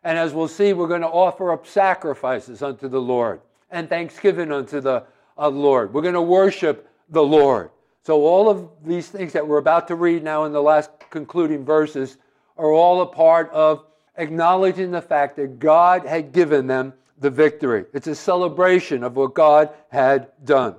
And 0.03 0.17
as 0.17 0.33
we'll 0.33 0.47
see, 0.47 0.73
we're 0.73 0.87
going 0.87 1.01
to 1.01 1.07
offer 1.07 1.51
up 1.51 1.65
sacrifices 1.65 2.61
unto 2.61 2.87
the 2.87 3.01
Lord 3.01 3.41
and 3.71 3.89
thanksgiving 3.89 4.51
unto 4.51 4.81
the 4.81 5.03
uh, 5.37 5.49
Lord. 5.49 5.93
We're 5.93 6.01
going 6.01 6.13
to 6.13 6.21
worship 6.21 6.89
the 7.09 7.23
Lord. 7.23 7.71
So, 8.03 8.21
all 8.21 8.49
of 8.49 8.69
these 8.85 9.09
things 9.09 9.33
that 9.33 9.45
we're 9.45 9.57
about 9.57 9.87
to 9.89 9.95
read 9.95 10.23
now 10.23 10.45
in 10.45 10.53
the 10.53 10.61
last 10.61 10.91
concluding 11.09 11.65
verses 11.65 12.17
are 12.57 12.71
all 12.71 13.01
a 13.01 13.05
part 13.05 13.51
of 13.51 13.85
acknowledging 14.15 14.91
the 14.91 15.01
fact 15.01 15.35
that 15.35 15.59
God 15.59 16.05
had 16.05 16.31
given 16.31 16.67
them 16.67 16.93
the 17.19 17.29
victory. 17.29 17.85
It's 17.93 18.07
a 18.07 18.15
celebration 18.15 19.03
of 19.03 19.15
what 19.15 19.33
God 19.33 19.71
had 19.89 20.29
done. 20.45 20.75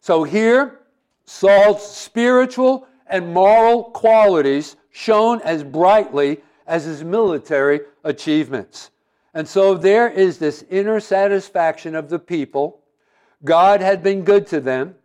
So, 0.00 0.24
here, 0.24 0.79
Saul's 1.30 1.88
spiritual 1.88 2.88
and 3.06 3.32
moral 3.32 3.84
qualities 3.84 4.74
shone 4.90 5.40
as 5.42 5.62
brightly 5.62 6.40
as 6.66 6.84
his 6.84 7.04
military 7.04 7.82
achievements. 8.02 8.90
And 9.32 9.46
so 9.46 9.74
there 9.74 10.08
is 10.08 10.38
this 10.38 10.64
inner 10.70 10.98
satisfaction 10.98 11.94
of 11.94 12.10
the 12.10 12.18
people. 12.18 12.80
God 13.44 13.80
had 13.80 14.02
been 14.02 14.24
good 14.24 14.48
to 14.48 14.60
them. 14.60 14.96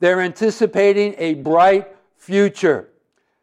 They're 0.00 0.20
anticipating 0.20 1.14
a 1.16 1.32
bright 1.32 1.96
future. 2.18 2.90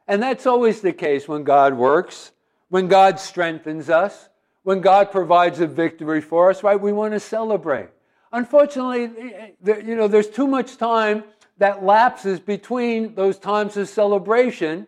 And 0.08 0.22
that's 0.22 0.46
always 0.46 0.80
the 0.80 0.94
case 0.94 1.28
when 1.28 1.44
God 1.44 1.74
works, 1.74 2.34
when 2.70 2.88
God 2.88 3.20
strengthens 3.20 3.90
us, 3.90 4.30
when 4.62 4.80
God 4.80 5.12
provides 5.12 5.60
a 5.60 5.66
victory 5.66 6.22
for 6.22 6.52
us, 6.52 6.62
right? 6.62 6.80
We 6.80 6.94
want 6.94 7.14
to 7.14 7.20
celebrate. 7.20 7.90
Unfortunately, 8.32 9.06
eh, 9.18 9.50
eh, 9.66 9.78
you 9.84 9.96
know, 9.96 10.08
there's 10.08 10.30
too 10.30 10.48
much 10.48 10.78
time 10.78 11.24
that 11.62 11.84
lapses 11.84 12.40
between 12.40 13.14
those 13.14 13.38
times 13.38 13.78
of 13.78 13.88
celebration 13.88 14.88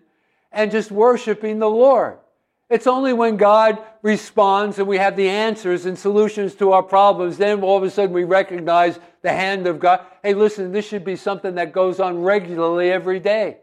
and 0.52 0.72
just 0.72 0.90
worshiping 0.90 1.60
the 1.60 1.70
Lord. 1.70 2.18
It's 2.68 2.88
only 2.88 3.14
when 3.14 3.38
God 3.38 3.78
responds 4.02 4.80
and 4.80 4.88
we 4.88 4.98
have 4.98 5.16
the 5.16 5.30
answers 5.30 5.86
and 5.86 5.96
solutions 5.96 6.56
to 6.56 6.72
our 6.72 6.82
problems, 6.82 7.38
then 7.38 7.62
all 7.62 7.78
of 7.78 7.84
a 7.84 7.92
sudden 7.92 8.12
we 8.12 8.24
recognize 8.24 8.98
the 9.22 9.32
hand 9.32 9.68
of 9.68 9.80
God. 9.80 10.02
Hey, 10.24 10.34
listen, 10.34 10.72
this 10.72 10.88
should 10.88 11.06
be 11.06 11.16
something 11.16 11.54
that 11.56 11.74
goes 11.74 12.00
on 12.00 12.24
regularly 12.24 12.90
every 12.90 13.20
day. 13.20 13.58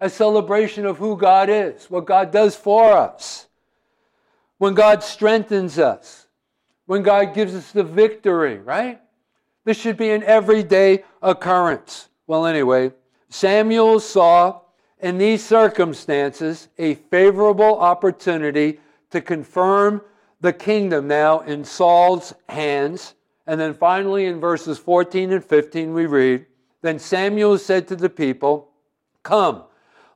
A 0.00 0.08
celebration 0.08 0.86
of 0.86 0.96
who 0.96 1.18
God 1.18 1.50
is, 1.50 1.90
what 1.90 2.06
God 2.06 2.30
does 2.30 2.56
for 2.56 2.90
us. 2.90 3.48
When 4.56 4.72
God 4.72 5.02
strengthens 5.02 5.78
us, 5.78 6.26
when 6.86 7.02
God 7.02 7.34
gives 7.34 7.54
us 7.54 7.70
the 7.70 7.84
victory, 7.84 8.56
right? 8.56 8.98
This 9.66 9.78
should 9.78 9.98
be 9.98 10.10
an 10.10 10.22
everyday 10.22 11.04
occurrence. 11.20 12.06
Well, 12.30 12.46
anyway, 12.46 12.92
Samuel 13.28 13.98
saw 13.98 14.60
in 15.00 15.18
these 15.18 15.44
circumstances 15.44 16.68
a 16.78 16.94
favorable 16.94 17.76
opportunity 17.80 18.78
to 19.10 19.20
confirm 19.20 20.00
the 20.40 20.52
kingdom 20.52 21.08
now 21.08 21.40
in 21.40 21.64
Saul's 21.64 22.32
hands. 22.48 23.16
And 23.48 23.60
then 23.60 23.74
finally, 23.74 24.26
in 24.26 24.38
verses 24.38 24.78
14 24.78 25.32
and 25.32 25.44
15, 25.44 25.92
we 25.92 26.06
read 26.06 26.46
Then 26.82 27.00
Samuel 27.00 27.58
said 27.58 27.88
to 27.88 27.96
the 27.96 28.08
people, 28.08 28.70
Come, 29.24 29.64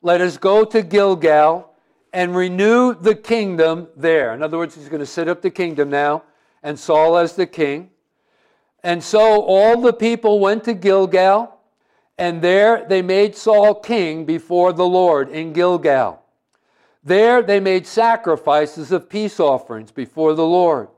let 0.01 0.21
us 0.21 0.37
go 0.37 0.65
to 0.67 0.83
Gilgal 0.83 1.69
and 2.13 2.37
renew 2.37 2.95
the 2.95 3.17
kingdom 3.17 3.89
there. 3.97 4.35
In 4.35 4.41
other 4.45 4.59
words, 4.59 4.77
he's 4.77 4.89
going 4.89 5.01
to 5.01 5.05
set 5.05 5.27
up 5.27 5.43
the 5.43 5.51
kingdom 5.51 5.91
now, 5.91 6.23
and 6.63 6.79
Saul 6.79 7.19
as 7.19 7.35
the 7.35 7.47
king. 7.47 7.91
And 8.85 9.03
so 9.03 9.43
all 9.43 9.81
the 9.81 9.93
people 9.93 10.39
went 10.39 10.63
to 10.63 10.75
Gilgal 10.75 11.54
and 12.19 12.41
there 12.43 12.85
they 12.89 13.03
made 13.03 13.37
Saul 13.37 13.75
king 13.75 14.25
before 14.25 14.73
the 14.73 14.87
Lord 14.87 15.29
in 15.31 15.53
Gilgal. 15.53 16.23
There 17.03 17.43
they 17.43 17.61
made 17.61 17.87
sacrifices 17.87 18.93
of 18.93 19.11
peace 19.11 19.39
offerings 19.39 19.91
before 19.91 20.35
the 20.35 20.47
Lord. 20.47 20.89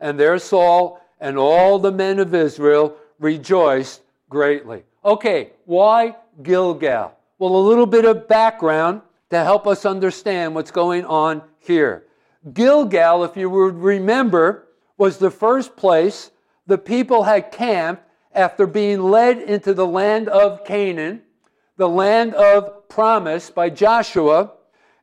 And 0.00 0.18
there 0.18 0.38
Saul 0.38 1.00
and 1.20 1.38
all 1.38 1.78
the 1.78 1.92
men 1.92 2.18
of 2.18 2.34
Israel 2.34 2.96
rejoiced 3.18 4.02
greatly. 4.28 4.82
Okay, 5.04 5.52
why 5.64 6.16
Gilgal? 6.42 7.16
Well, 7.38 7.56
a 7.56 7.68
little 7.68 7.86
bit 7.86 8.04
of 8.04 8.28
background 8.28 9.02
to 9.30 9.42
help 9.42 9.66
us 9.66 9.86
understand 9.86 10.54
what's 10.54 10.70
going 10.70 11.04
on 11.06 11.42
here. 11.58 12.04
Gilgal, 12.52 13.24
if 13.24 13.36
you 13.36 13.48
would 13.48 13.76
remember, 13.76 14.68
was 14.98 15.18
the 15.18 15.30
first 15.30 15.76
place 15.76 16.30
the 16.66 16.78
people 16.78 17.22
had 17.22 17.50
camped 17.50 18.02
after 18.34 18.66
being 18.66 19.02
led 19.02 19.38
into 19.38 19.72
the 19.72 19.86
land 19.86 20.28
of 20.28 20.64
Canaan, 20.64 21.22
the 21.76 21.88
land 21.88 22.34
of 22.34 22.88
promise 22.88 23.50
by 23.50 23.70
Joshua. 23.70 24.52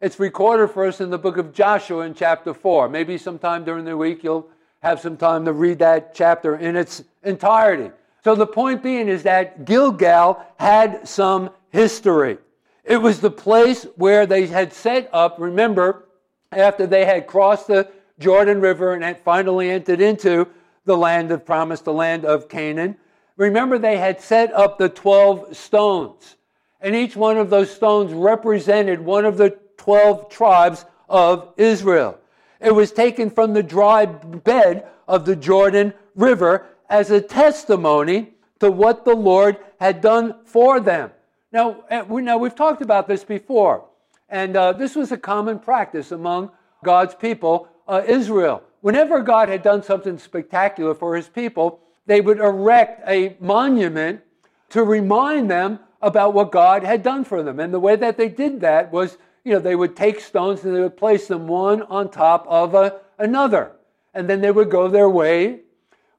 It's 0.01 0.19
recorded 0.19 0.69
for 0.69 0.85
us 0.85 1.01
in 1.01 1.09
the 1.09 1.17
book 1.17 1.37
of 1.37 1.53
Joshua 1.53 2.05
in 2.05 2.13
chapter 2.13 2.53
4. 2.53 2.89
Maybe 2.89 3.17
sometime 3.17 3.63
during 3.63 3.85
the 3.85 3.95
week 3.95 4.23
you'll 4.23 4.49
have 4.81 4.99
some 4.99 5.15
time 5.15 5.45
to 5.45 5.53
read 5.53 5.79
that 5.79 6.13
chapter 6.13 6.57
in 6.57 6.75
its 6.75 7.03
entirety. 7.23 7.91
So 8.23 8.35
the 8.35 8.47
point 8.47 8.83
being 8.83 9.07
is 9.07 9.23
that 9.23 9.65
Gilgal 9.65 10.45
had 10.57 11.07
some 11.07 11.49
history. 11.69 12.37
It 12.83 12.97
was 12.97 13.19
the 13.19 13.31
place 13.31 13.85
where 13.95 14.25
they 14.25 14.47
had 14.47 14.73
set 14.73 15.09
up, 15.13 15.35
remember, 15.39 16.07
after 16.51 16.85
they 16.85 17.05
had 17.05 17.27
crossed 17.27 17.67
the 17.67 17.89
Jordan 18.19 18.59
River 18.59 18.93
and 18.93 19.03
had 19.03 19.19
finally 19.19 19.69
entered 19.69 20.01
into 20.01 20.47
the 20.85 20.97
land 20.97 21.31
of 21.31 21.45
promise, 21.45 21.81
the 21.81 21.93
land 21.93 22.25
of 22.25 22.49
Canaan. 22.49 22.97
Remember, 23.41 23.79
they 23.79 23.97
had 23.97 24.21
set 24.21 24.53
up 24.53 24.77
the 24.77 24.87
12 24.87 25.57
stones, 25.57 26.35
and 26.79 26.95
each 26.95 27.15
one 27.15 27.37
of 27.37 27.49
those 27.49 27.71
stones 27.71 28.13
represented 28.13 29.01
one 29.01 29.25
of 29.25 29.37
the 29.37 29.57
12 29.77 30.29
tribes 30.29 30.85
of 31.09 31.51
Israel. 31.57 32.19
It 32.59 32.75
was 32.75 32.91
taken 32.91 33.31
from 33.31 33.53
the 33.53 33.63
dry 33.63 34.05
bed 34.05 34.85
of 35.07 35.25
the 35.25 35.35
Jordan 35.35 35.95
River 36.13 36.67
as 36.87 37.09
a 37.09 37.19
testimony 37.19 38.35
to 38.59 38.69
what 38.69 39.05
the 39.05 39.15
Lord 39.15 39.57
had 39.79 40.01
done 40.01 40.35
for 40.45 40.79
them. 40.79 41.09
Now, 41.51 41.83
eh, 41.89 42.03
we, 42.03 42.21
now 42.21 42.37
we've 42.37 42.53
talked 42.53 42.83
about 42.83 43.07
this 43.07 43.23
before, 43.23 43.85
and 44.29 44.55
uh, 44.55 44.73
this 44.73 44.95
was 44.95 45.11
a 45.11 45.17
common 45.17 45.57
practice 45.57 46.11
among 46.11 46.51
God's 46.83 47.15
people, 47.15 47.69
uh, 47.87 48.03
Israel. 48.07 48.61
Whenever 48.81 49.19
God 49.23 49.49
had 49.49 49.63
done 49.63 49.81
something 49.81 50.19
spectacular 50.19 50.93
for 50.93 51.15
his 51.15 51.27
people, 51.27 51.79
they 52.05 52.21
would 52.21 52.39
erect 52.39 53.07
a 53.07 53.35
monument 53.39 54.21
to 54.69 54.83
remind 54.83 55.49
them 55.51 55.79
about 56.01 56.33
what 56.33 56.51
God 56.51 56.83
had 56.83 57.03
done 57.03 57.23
for 57.23 57.43
them. 57.43 57.59
And 57.59 57.73
the 57.73 57.79
way 57.79 57.95
that 57.95 58.17
they 58.17 58.29
did 58.29 58.61
that 58.61 58.91
was, 58.91 59.17
you 59.43 59.53
know, 59.53 59.59
they 59.59 59.75
would 59.75 59.95
take 59.95 60.19
stones 60.19 60.63
and 60.63 60.75
they 60.75 60.81
would 60.81 60.97
place 60.97 61.27
them 61.27 61.47
one 61.47 61.83
on 61.83 62.09
top 62.09 62.45
of 62.47 62.73
a, 62.73 63.01
another. 63.19 63.73
And 64.13 64.29
then 64.29 64.41
they 64.41 64.51
would 64.51 64.71
go 64.71 64.87
their 64.87 65.09
way. 65.09 65.61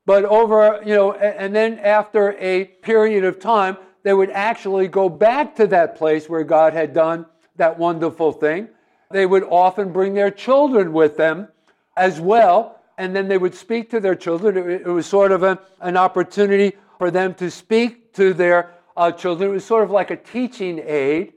But 0.06 0.24
over, 0.24 0.80
you 0.84 0.94
know, 0.94 1.12
and 1.12 1.54
then 1.54 1.78
after 1.78 2.36
a 2.38 2.64
period 2.64 3.24
of 3.24 3.38
time, 3.38 3.76
they 4.02 4.14
would 4.14 4.30
actually 4.30 4.88
go 4.88 5.08
back 5.08 5.54
to 5.56 5.66
that 5.68 5.96
place 5.96 6.28
where 6.28 6.44
God 6.44 6.72
had 6.72 6.92
done 6.92 7.26
that 7.56 7.78
wonderful 7.78 8.32
thing. 8.32 8.68
They 9.10 9.26
would 9.26 9.44
often 9.44 9.92
bring 9.92 10.14
their 10.14 10.30
children 10.30 10.92
with 10.92 11.16
them 11.16 11.48
as 11.96 12.20
well 12.20 12.81
and 12.98 13.14
then 13.14 13.28
they 13.28 13.38
would 13.38 13.54
speak 13.54 13.90
to 13.90 14.00
their 14.00 14.14
children. 14.14 14.56
It, 14.70 14.86
was 14.86 15.06
sort 15.06 15.32
of 15.32 15.42
a, 15.42 15.58
an 15.80 15.96
opportunity 15.96 16.76
for 16.98 17.10
them 17.10 17.34
to 17.34 17.50
speak 17.50 18.12
to 18.14 18.34
their 18.34 18.74
uh, 18.96 19.12
children. 19.12 19.50
It 19.50 19.54
was 19.54 19.64
sort 19.64 19.84
of 19.84 19.90
like 19.90 20.10
a 20.10 20.16
teaching 20.16 20.80
aid 20.84 21.34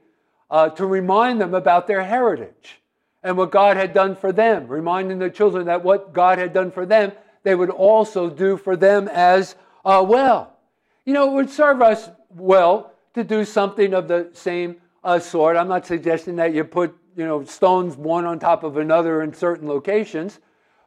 uh, 0.50 0.70
to 0.70 0.86
remind 0.86 1.40
them 1.40 1.54
about 1.54 1.86
their 1.86 2.04
heritage. 2.04 2.80
and 3.22 3.36
what 3.36 3.50
God 3.50 3.76
had 3.76 3.92
done 3.92 4.14
for 4.14 4.30
them, 4.30 4.68
reminding 4.68 5.18
the 5.18 5.30
children 5.30 5.66
that 5.66 5.82
what 5.82 6.12
God 6.12 6.38
had 6.38 6.52
done 6.52 6.70
for 6.70 6.86
them, 6.86 7.10
they 7.42 7.56
would 7.56 7.70
also 7.70 8.30
do 8.30 8.56
for 8.56 8.76
them 8.76 9.08
as 9.08 9.56
uh, 9.84 10.04
well. 10.06 10.56
You 11.04 11.12
know, 11.12 11.30
it 11.30 11.34
would 11.34 11.50
serve 11.50 11.82
us 11.82 12.08
well 12.30 12.92
to 13.14 13.24
do 13.24 13.44
something 13.44 13.94
of 13.94 14.06
the 14.06 14.30
same 14.32 14.76
uh, 15.02 15.18
sort. 15.18 15.56
I'm 15.56 15.66
not 15.68 15.86
suggesting 15.86 16.36
that 16.36 16.54
you 16.54 16.62
put, 16.62 16.96
you 17.16 17.24
know, 17.24 17.42
stones 17.44 17.96
one 17.96 18.26
on 18.26 18.38
top 18.38 18.62
of 18.62 18.76
another 18.76 19.22
in 19.22 19.32
certain 19.34 19.66
locations, 19.66 20.38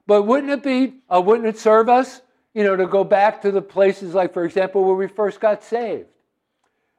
but 0.09 0.23
wouldn't 0.23 0.51
it 0.51 0.63
be, 0.63 0.95
uh, 1.07 1.21
wouldn't 1.21 1.47
it 1.47 1.59
serve 1.59 1.87
us, 1.87 2.23
you 2.55 2.63
know, 2.63 2.75
to 2.75 2.87
go 2.87 3.03
back 3.03 3.43
to 3.43 3.51
the 3.51 3.61
places 3.61 4.15
like, 4.15 4.33
for 4.33 4.43
example, 4.43 4.83
where 4.83 4.95
we 4.95 5.07
first 5.07 5.39
got 5.39 5.63
saved? 5.63 6.07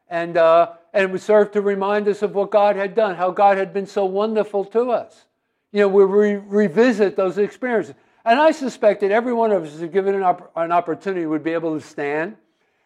And, 0.09 0.37
uh, 0.37 0.75
and 0.95 1.03
it 1.07 1.11
would 1.11 1.21
serve 1.21 1.51
to 1.53 1.61
remind 1.61 2.07
us 2.07 2.23
of 2.23 2.37
what 2.37 2.53
God 2.53 2.77
had 2.77 2.95
done, 2.95 3.17
how 3.17 3.33
God 3.33 3.59
had 3.59 3.73
been 3.73 3.87
so 3.87 4.05
wonderful 4.05 4.65
to 4.67 4.93
us. 4.93 5.25
You 5.73 5.81
know, 5.81 5.89
we 5.89 6.05
re- 6.05 6.37
revisit 6.37 7.17
those 7.17 7.37
experiences. 7.37 7.97
And 8.25 8.39
I 8.39 8.53
suspect 8.53 9.01
that 9.01 9.11
every 9.11 9.33
one 9.33 9.51
of 9.51 9.65
us, 9.65 9.81
if 9.81 9.91
given 9.91 10.15
an, 10.15 10.23
op- 10.23 10.53
an 10.55 10.71
opportunity, 10.71 11.27
would 11.27 11.43
be 11.43 11.53
able 11.53 11.77
to 11.77 11.85
stand 11.85 12.37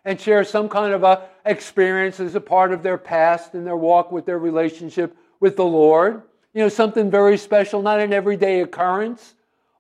and 0.07 0.19
share 0.19 0.43
some 0.43 0.71
kind 0.71 0.95
of 0.95 1.05
a 1.05 1.29
experience 1.45 2.19
as 2.19 2.35
a 2.35 2.41
part 2.41 2.73
of 2.73 2.83
their 2.83 2.97
past 2.97 3.53
and 3.53 3.67
their 3.67 3.77
walk 3.77 4.11
with 4.11 4.25
their 4.25 4.39
relationship 4.39 5.15
with 5.39 5.57
the 5.57 5.67
Lord. 5.67 6.23
You 6.55 6.63
know, 6.63 6.71
something 6.71 7.11
very 7.11 7.37
special, 7.37 7.83
not 7.83 8.01
an 8.01 8.15
everyday 8.15 8.63
occurrence, 8.63 9.35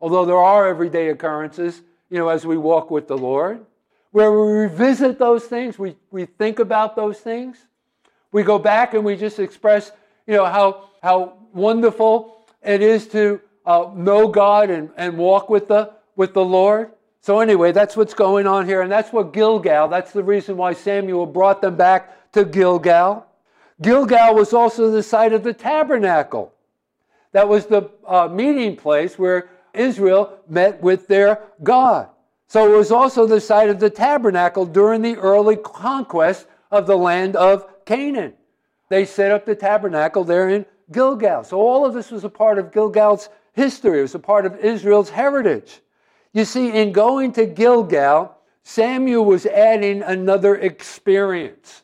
although 0.04 0.26
there 0.26 0.36
are 0.36 0.68
everyday 0.68 1.08
occurrences, 1.08 1.80
you 2.10 2.18
know, 2.18 2.28
as 2.28 2.44
we 2.44 2.58
walk 2.58 2.90
with 2.90 3.08
the 3.08 3.16
Lord, 3.16 3.64
where 4.10 4.30
we 4.30 4.52
revisit 4.52 5.18
those 5.18 5.44
things, 5.44 5.78
we, 5.78 5.96
we 6.10 6.26
think 6.26 6.58
about 6.58 6.94
those 6.94 7.20
things. 7.20 7.56
We 8.30 8.42
go 8.42 8.58
back 8.58 8.92
and 8.92 9.02
we 9.02 9.16
just 9.16 9.38
express, 9.38 9.92
you 10.26 10.34
know, 10.34 10.44
how, 10.44 10.90
how 11.02 11.38
wonderful 11.54 12.36
it 12.62 12.82
is 12.82 13.08
to 13.08 13.40
uh, 13.64 13.92
know 13.94 14.28
God 14.28 14.68
and, 14.68 14.90
and 14.98 15.16
walk 15.16 15.48
with 15.48 15.68
the, 15.68 15.90
with 16.16 16.34
the 16.34 16.44
Lord. 16.44 16.90
So, 17.22 17.40
anyway, 17.40 17.72
that's 17.72 17.96
what's 17.96 18.12
going 18.12 18.46
on 18.46 18.66
here, 18.66 18.82
and 18.82 18.92
that's 18.92 19.10
what 19.10 19.32
Gilgal, 19.32 19.88
that's 19.88 20.12
the 20.12 20.22
reason 20.22 20.58
why 20.58 20.74
Samuel 20.74 21.24
brought 21.24 21.62
them 21.62 21.76
back 21.76 22.30
to 22.32 22.44
Gilgal. 22.44 23.24
Gilgal 23.80 24.34
was 24.34 24.52
also 24.52 24.90
the 24.90 25.02
site 25.02 25.32
of 25.32 25.44
the 25.44 25.54
tabernacle. 25.54 26.52
That 27.32 27.48
was 27.48 27.64
the 27.64 27.90
uh, 28.06 28.28
meeting 28.28 28.76
place 28.76 29.18
where 29.18 29.48
Israel 29.74 30.38
met 30.48 30.82
with 30.82 31.06
their 31.08 31.42
God. 31.62 32.08
So 32.46 32.72
it 32.72 32.76
was 32.76 32.92
also 32.92 33.26
the 33.26 33.40
site 33.40 33.70
of 33.70 33.80
the 33.80 33.90
tabernacle 33.90 34.66
during 34.66 35.02
the 35.02 35.16
early 35.16 35.56
conquest 35.56 36.46
of 36.70 36.86
the 36.86 36.96
land 36.96 37.36
of 37.36 37.84
Canaan. 37.84 38.34
They 38.88 39.04
set 39.04 39.30
up 39.30 39.44
the 39.44 39.54
tabernacle 39.54 40.24
there 40.24 40.48
in 40.48 40.66
Gilgal. 40.92 41.44
So 41.44 41.58
all 41.58 41.86
of 41.86 41.94
this 41.94 42.10
was 42.10 42.24
a 42.24 42.28
part 42.28 42.58
of 42.58 42.72
Gilgal's 42.72 43.28
history, 43.54 44.00
it 44.00 44.02
was 44.02 44.14
a 44.14 44.18
part 44.18 44.46
of 44.46 44.56
Israel's 44.56 45.10
heritage. 45.10 45.80
You 46.32 46.44
see, 46.44 46.72
in 46.72 46.92
going 46.92 47.32
to 47.32 47.46
Gilgal, 47.46 48.36
Samuel 48.64 49.24
was 49.24 49.46
adding 49.46 50.02
another 50.02 50.56
experience, 50.56 51.82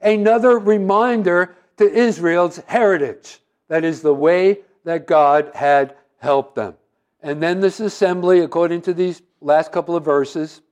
another 0.00 0.58
reminder 0.58 1.56
to 1.76 1.90
Israel's 1.90 2.58
heritage. 2.66 3.40
That 3.68 3.84
is 3.84 4.00
the 4.00 4.14
way 4.14 4.60
that 4.84 5.06
God 5.06 5.50
had 5.54 5.94
helped 6.18 6.54
them. 6.54 6.74
And 7.22 7.42
then 7.42 7.60
this 7.60 7.80
assembly, 7.80 8.40
according 8.40 8.82
to 8.82 8.94
these 8.94 9.22
last 9.40 9.72
couple 9.72 9.94
of 9.96 10.04
verses, 10.04 10.62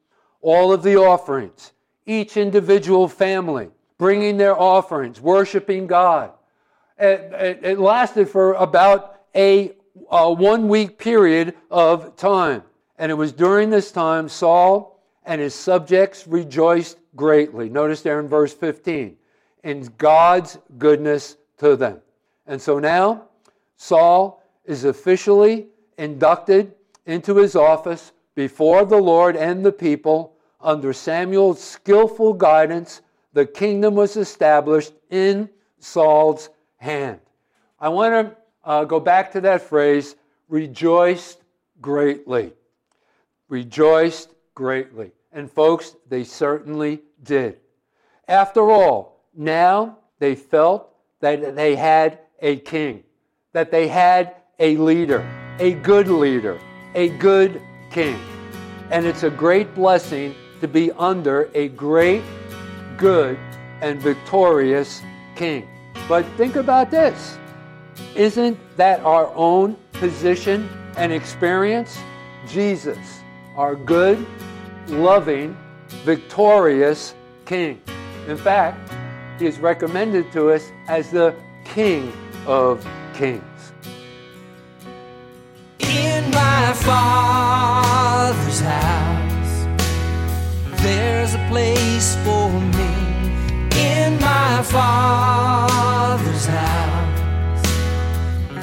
all 0.40 0.72
of 0.72 0.82
the 0.82 0.96
offerings, 0.96 1.72
each 2.06 2.36
individual 2.36 3.08
family 3.08 3.70
bringing 3.98 4.36
their 4.36 4.58
offerings, 4.58 5.20
worshiping 5.20 5.86
God. 5.86 6.30
It, 6.98 7.32
it, 7.32 7.60
it 7.62 7.78
lasted 7.78 8.28
for 8.28 8.54
about 8.54 9.20
a, 9.34 9.72
a 10.10 10.32
one 10.32 10.68
week 10.68 10.98
period 10.98 11.54
of 11.70 12.16
time. 12.16 12.62
And 12.96 13.10
it 13.12 13.16
was 13.16 13.32
during 13.32 13.70
this 13.70 13.92
time 13.92 14.28
Saul 14.28 15.00
and 15.24 15.40
his 15.40 15.54
subjects 15.54 16.26
rejoiced 16.26 16.98
greatly. 17.14 17.68
Notice 17.68 18.02
there 18.02 18.20
in 18.20 18.28
verse 18.28 18.54
15, 18.54 19.16
in 19.64 19.92
God's 19.98 20.58
goodness 20.78 21.36
to 21.58 21.76
them. 21.76 22.00
And 22.46 22.60
so 22.62 22.78
now 22.78 23.24
Saul 23.76 24.42
is 24.64 24.84
officially 24.84 25.66
inducted 25.98 26.74
into 27.04 27.36
his 27.36 27.54
office 27.54 28.12
before 28.34 28.84
the 28.84 28.96
Lord 28.96 29.36
and 29.36 29.64
the 29.64 29.72
people. 29.72 30.34
Under 30.60 30.92
Samuel's 30.92 31.62
skillful 31.62 32.32
guidance, 32.32 33.02
the 33.32 33.44
kingdom 33.44 33.94
was 33.94 34.16
established 34.16 34.94
in 35.10 35.50
Saul's 35.78 36.48
hand. 36.78 37.20
I 37.78 37.90
want 37.90 38.14
to 38.14 38.36
uh, 38.64 38.84
go 38.84 38.98
back 38.98 39.32
to 39.32 39.40
that 39.42 39.62
phrase, 39.62 40.16
rejoiced 40.48 41.42
greatly 41.80 42.52
rejoiced 43.48 44.34
greatly. 44.54 45.12
And 45.32 45.50
folks, 45.50 45.96
they 46.08 46.24
certainly 46.24 47.02
did. 47.22 47.58
After 48.26 48.70
all, 48.70 49.24
now 49.34 49.98
they 50.18 50.34
felt 50.34 50.90
that 51.20 51.56
they 51.56 51.76
had 51.76 52.18
a 52.40 52.56
king, 52.56 53.02
that 53.52 53.70
they 53.70 53.88
had 53.88 54.36
a 54.58 54.76
leader, 54.76 55.28
a 55.58 55.74
good 55.74 56.08
leader, 56.08 56.58
a 56.94 57.08
good 57.10 57.60
king. 57.90 58.18
And 58.90 59.06
it's 59.06 59.22
a 59.22 59.30
great 59.30 59.74
blessing 59.74 60.34
to 60.60 60.68
be 60.68 60.90
under 60.92 61.50
a 61.54 61.68
great, 61.68 62.22
good, 62.96 63.38
and 63.80 64.00
victorious 64.00 65.02
king. 65.36 65.68
But 66.08 66.24
think 66.36 66.56
about 66.56 66.90
this. 66.90 67.38
Isn't 68.14 68.58
that 68.76 69.00
our 69.00 69.32
own 69.34 69.76
position 69.92 70.68
and 70.96 71.12
experience? 71.12 71.98
Jesus 72.46 73.18
our 73.58 73.74
good, 73.74 74.24
loving, 74.86 75.56
victorious 76.04 77.14
King. 77.44 77.82
In 78.28 78.36
fact, 78.36 78.78
he 79.36 79.46
is 79.46 79.58
recommended 79.58 80.30
to 80.32 80.50
us 80.50 80.70
as 80.86 81.10
the 81.10 81.34
King 81.64 82.12
of 82.46 82.86
Kings. 83.14 83.42
In 85.90 86.30
my 86.30 86.72
Father's 86.74 88.60
house, 88.60 89.66
there's 90.82 91.34
a 91.34 91.46
place 91.48 92.14
for 92.24 92.50
me. 92.50 92.94
In 93.80 94.20
my 94.20 94.62
Father's 94.62 96.44
house, 96.46 97.66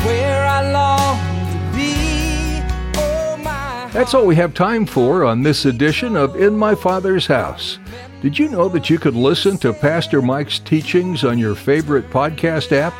where 0.05 0.45
I 0.45 0.71
long 0.71 1.17
to 1.51 1.77
be. 1.77 2.61
Oh, 2.99 3.89
That's 3.91 4.13
all 4.13 4.25
we 4.27 4.35
have 4.35 4.53
time 4.53 4.85
for 4.85 5.25
on 5.25 5.41
this 5.41 5.65
edition 5.65 6.15
of 6.15 6.35
In 6.35 6.55
My 6.55 6.75
Father's 6.75 7.25
House. 7.25 7.79
Did 8.21 8.37
you 8.37 8.49
know 8.49 8.69
that 8.69 8.89
you 8.89 8.99
could 8.99 9.15
listen 9.15 9.57
to 9.59 9.73
Pastor 9.73 10.21
Mike's 10.21 10.59
teachings 10.59 11.23
on 11.23 11.37
your 11.39 11.55
favorite 11.55 12.09
podcast 12.09 12.71
app? 12.71 12.93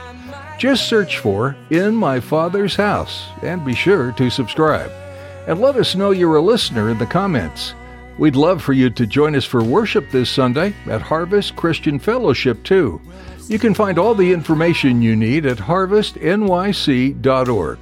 Just 0.58 0.88
search 0.88 1.18
for 1.18 1.58
In 1.70 1.94
My 1.96 2.22
Father's 2.22 2.76
House 2.76 3.28
and 3.44 3.66
be 3.66 3.76
sure 3.76 4.14
to 4.14 4.30
subscribe. 4.30 4.90
And 5.48 5.60
let 5.60 5.76
us 5.76 5.96
know 5.96 6.12
you're 6.12 6.38
a 6.38 6.42
listener 6.42 6.90
in 6.90 6.98
the 6.98 7.06
comments. 7.06 7.74
We'd 8.18 8.38
love 8.38 8.64
for 8.64 8.72
you 8.72 8.90
to 8.92 9.06
join 9.06 9.36
us 9.36 9.44
for 9.44 9.62
worship 9.62 10.10
this 10.10 10.30
Sunday 10.30 10.74
at 10.86 11.02
Harvest 11.02 11.58
Christian 11.58 12.00
Fellowship, 12.00 12.64
too. 12.64 13.02
You 13.50 13.60
can 13.60 13.74
find 13.74 14.00
all 14.00 14.16
the 14.16 14.32
information 14.32 15.02
you 15.02 15.18
need 15.18 15.46
at 15.46 15.58
harvestnyc.org. 15.58 17.80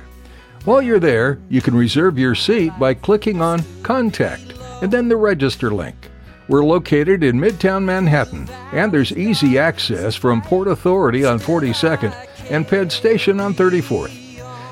While 0.65 0.81
you're 0.81 0.99
there, 0.99 1.39
you 1.49 1.61
can 1.61 1.75
reserve 1.75 2.17
your 2.17 2.33
seat 2.33 2.71
by 2.79 2.95
clicking 2.95 3.39
on 3.41 3.63
Contact 3.83 4.55
and 4.81 4.91
then 4.91 5.09
the 5.09 5.17
Register 5.17 5.71
link. 5.71 6.09
We're 6.49 6.65
located 6.65 7.23
in 7.23 7.39
Midtown 7.39 7.83
Manhattan, 7.83 8.49
and 8.73 8.91
there's 8.91 9.13
easy 9.13 9.59
access 9.59 10.15
from 10.15 10.41
Port 10.41 10.67
Authority 10.67 11.23
on 11.23 11.39
42nd 11.39 12.13
and 12.49 12.67
Penn 12.67 12.89
Station 12.89 13.39
on 13.39 13.53
34th. 13.53 14.19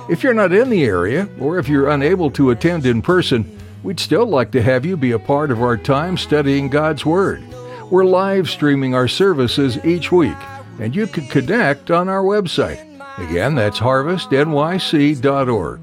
If 0.09 0.23
you're 0.23 0.33
not 0.33 0.51
in 0.51 0.69
the 0.69 0.83
area, 0.83 1.29
or 1.39 1.59
if 1.59 1.69
you're 1.69 1.89
unable 1.89 2.31
to 2.31 2.49
attend 2.49 2.85
in 2.85 3.01
person, 3.01 3.57
we'd 3.83 3.99
still 3.99 4.25
like 4.25 4.51
to 4.51 4.61
have 4.61 4.85
you 4.85 4.97
be 4.97 5.11
a 5.11 5.19
part 5.19 5.51
of 5.51 5.61
our 5.61 5.77
time 5.77 6.17
studying 6.17 6.69
God's 6.69 7.05
Word. 7.05 7.43
We're 7.89 8.05
live 8.05 8.49
streaming 8.49 8.95
our 8.95 9.07
services 9.07 9.83
each 9.85 10.11
week, 10.11 10.37
and 10.79 10.95
you 10.95 11.07
can 11.07 11.27
connect 11.27 11.91
on 11.91 12.09
our 12.09 12.23
website. 12.23 12.87
Again, 13.19 13.55
that's 13.55 13.79
harvestnyc.org. 13.79 15.79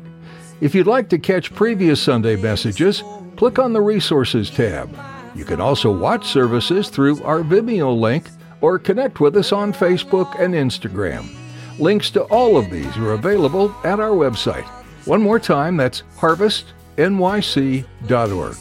If 0.61 0.75
you'd 0.75 0.87
like 0.87 1.09
to 1.11 1.19
catch 1.19 1.55
previous 1.55 2.03
Sunday 2.03 2.37
messages, 2.37 3.03
click 3.37 3.59
on 3.59 3.73
the 3.73 3.81
Resources 3.81 4.51
tab. 4.51 4.91
You 5.35 5.45
can 5.45 5.61
also 5.61 5.97
watch 5.97 6.27
services 6.27 6.89
through 6.89 7.23
our 7.23 7.43
Vimeo 7.43 7.97
link 7.97 8.25
or 8.61 8.79
connect 8.79 9.21
with 9.21 9.37
us 9.37 9.53
on 9.53 9.73
Facebook 9.73 10.39
and 10.41 10.55
Instagram. 10.55 11.38
Links 11.79 12.11
to 12.11 12.23
all 12.25 12.57
of 12.57 12.71
these 12.71 12.97
are 12.97 13.13
available 13.13 13.75
at 13.85 14.01
our 14.01 14.11
website. 14.11 14.67
One 15.05 15.23
more 15.23 15.39
time, 15.39 15.77
that's 15.77 16.03
harvestnyc.org. 16.17 18.57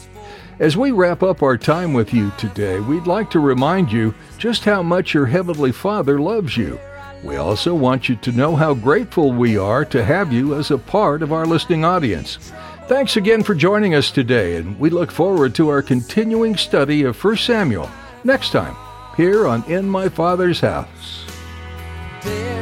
As 0.60 0.76
we 0.76 0.90
wrap 0.90 1.22
up 1.22 1.42
our 1.42 1.56
time 1.56 1.92
with 1.92 2.12
you 2.12 2.32
today, 2.36 2.80
we'd 2.80 3.06
like 3.06 3.30
to 3.30 3.40
remind 3.40 3.92
you 3.92 4.14
just 4.38 4.64
how 4.64 4.82
much 4.82 5.14
your 5.14 5.26
Heavenly 5.26 5.72
Father 5.72 6.20
loves 6.20 6.56
you. 6.56 6.78
We 7.24 7.36
also 7.36 7.74
want 7.74 8.08
you 8.08 8.16
to 8.16 8.32
know 8.32 8.54
how 8.54 8.74
grateful 8.74 9.32
we 9.32 9.58
are 9.58 9.84
to 9.86 10.04
have 10.04 10.32
you 10.32 10.54
as 10.54 10.70
a 10.70 10.78
part 10.78 11.22
of 11.22 11.32
our 11.32 11.46
listening 11.46 11.84
audience. 11.84 12.52
Thanks 12.86 13.16
again 13.16 13.42
for 13.42 13.54
joining 13.54 13.94
us 13.94 14.10
today, 14.10 14.56
and 14.56 14.78
we 14.78 14.90
look 14.90 15.10
forward 15.10 15.54
to 15.56 15.68
our 15.68 15.82
continuing 15.82 16.56
study 16.56 17.02
of 17.02 17.22
1 17.22 17.36
Samuel 17.36 17.90
next 18.24 18.50
time 18.50 18.76
here 19.16 19.46
on 19.46 19.64
In 19.64 19.88
My 19.88 20.08
Father's 20.08 20.60
House. 20.60 21.24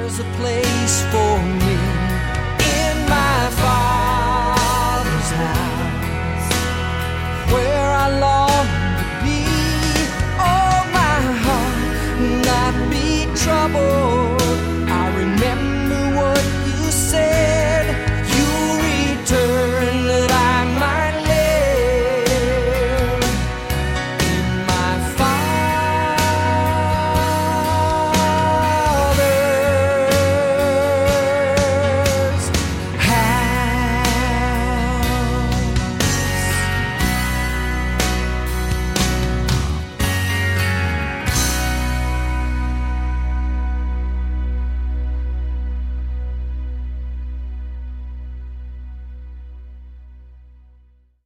There's 0.06 0.20
a 0.20 0.24
place 0.36 1.02
for 1.10 1.55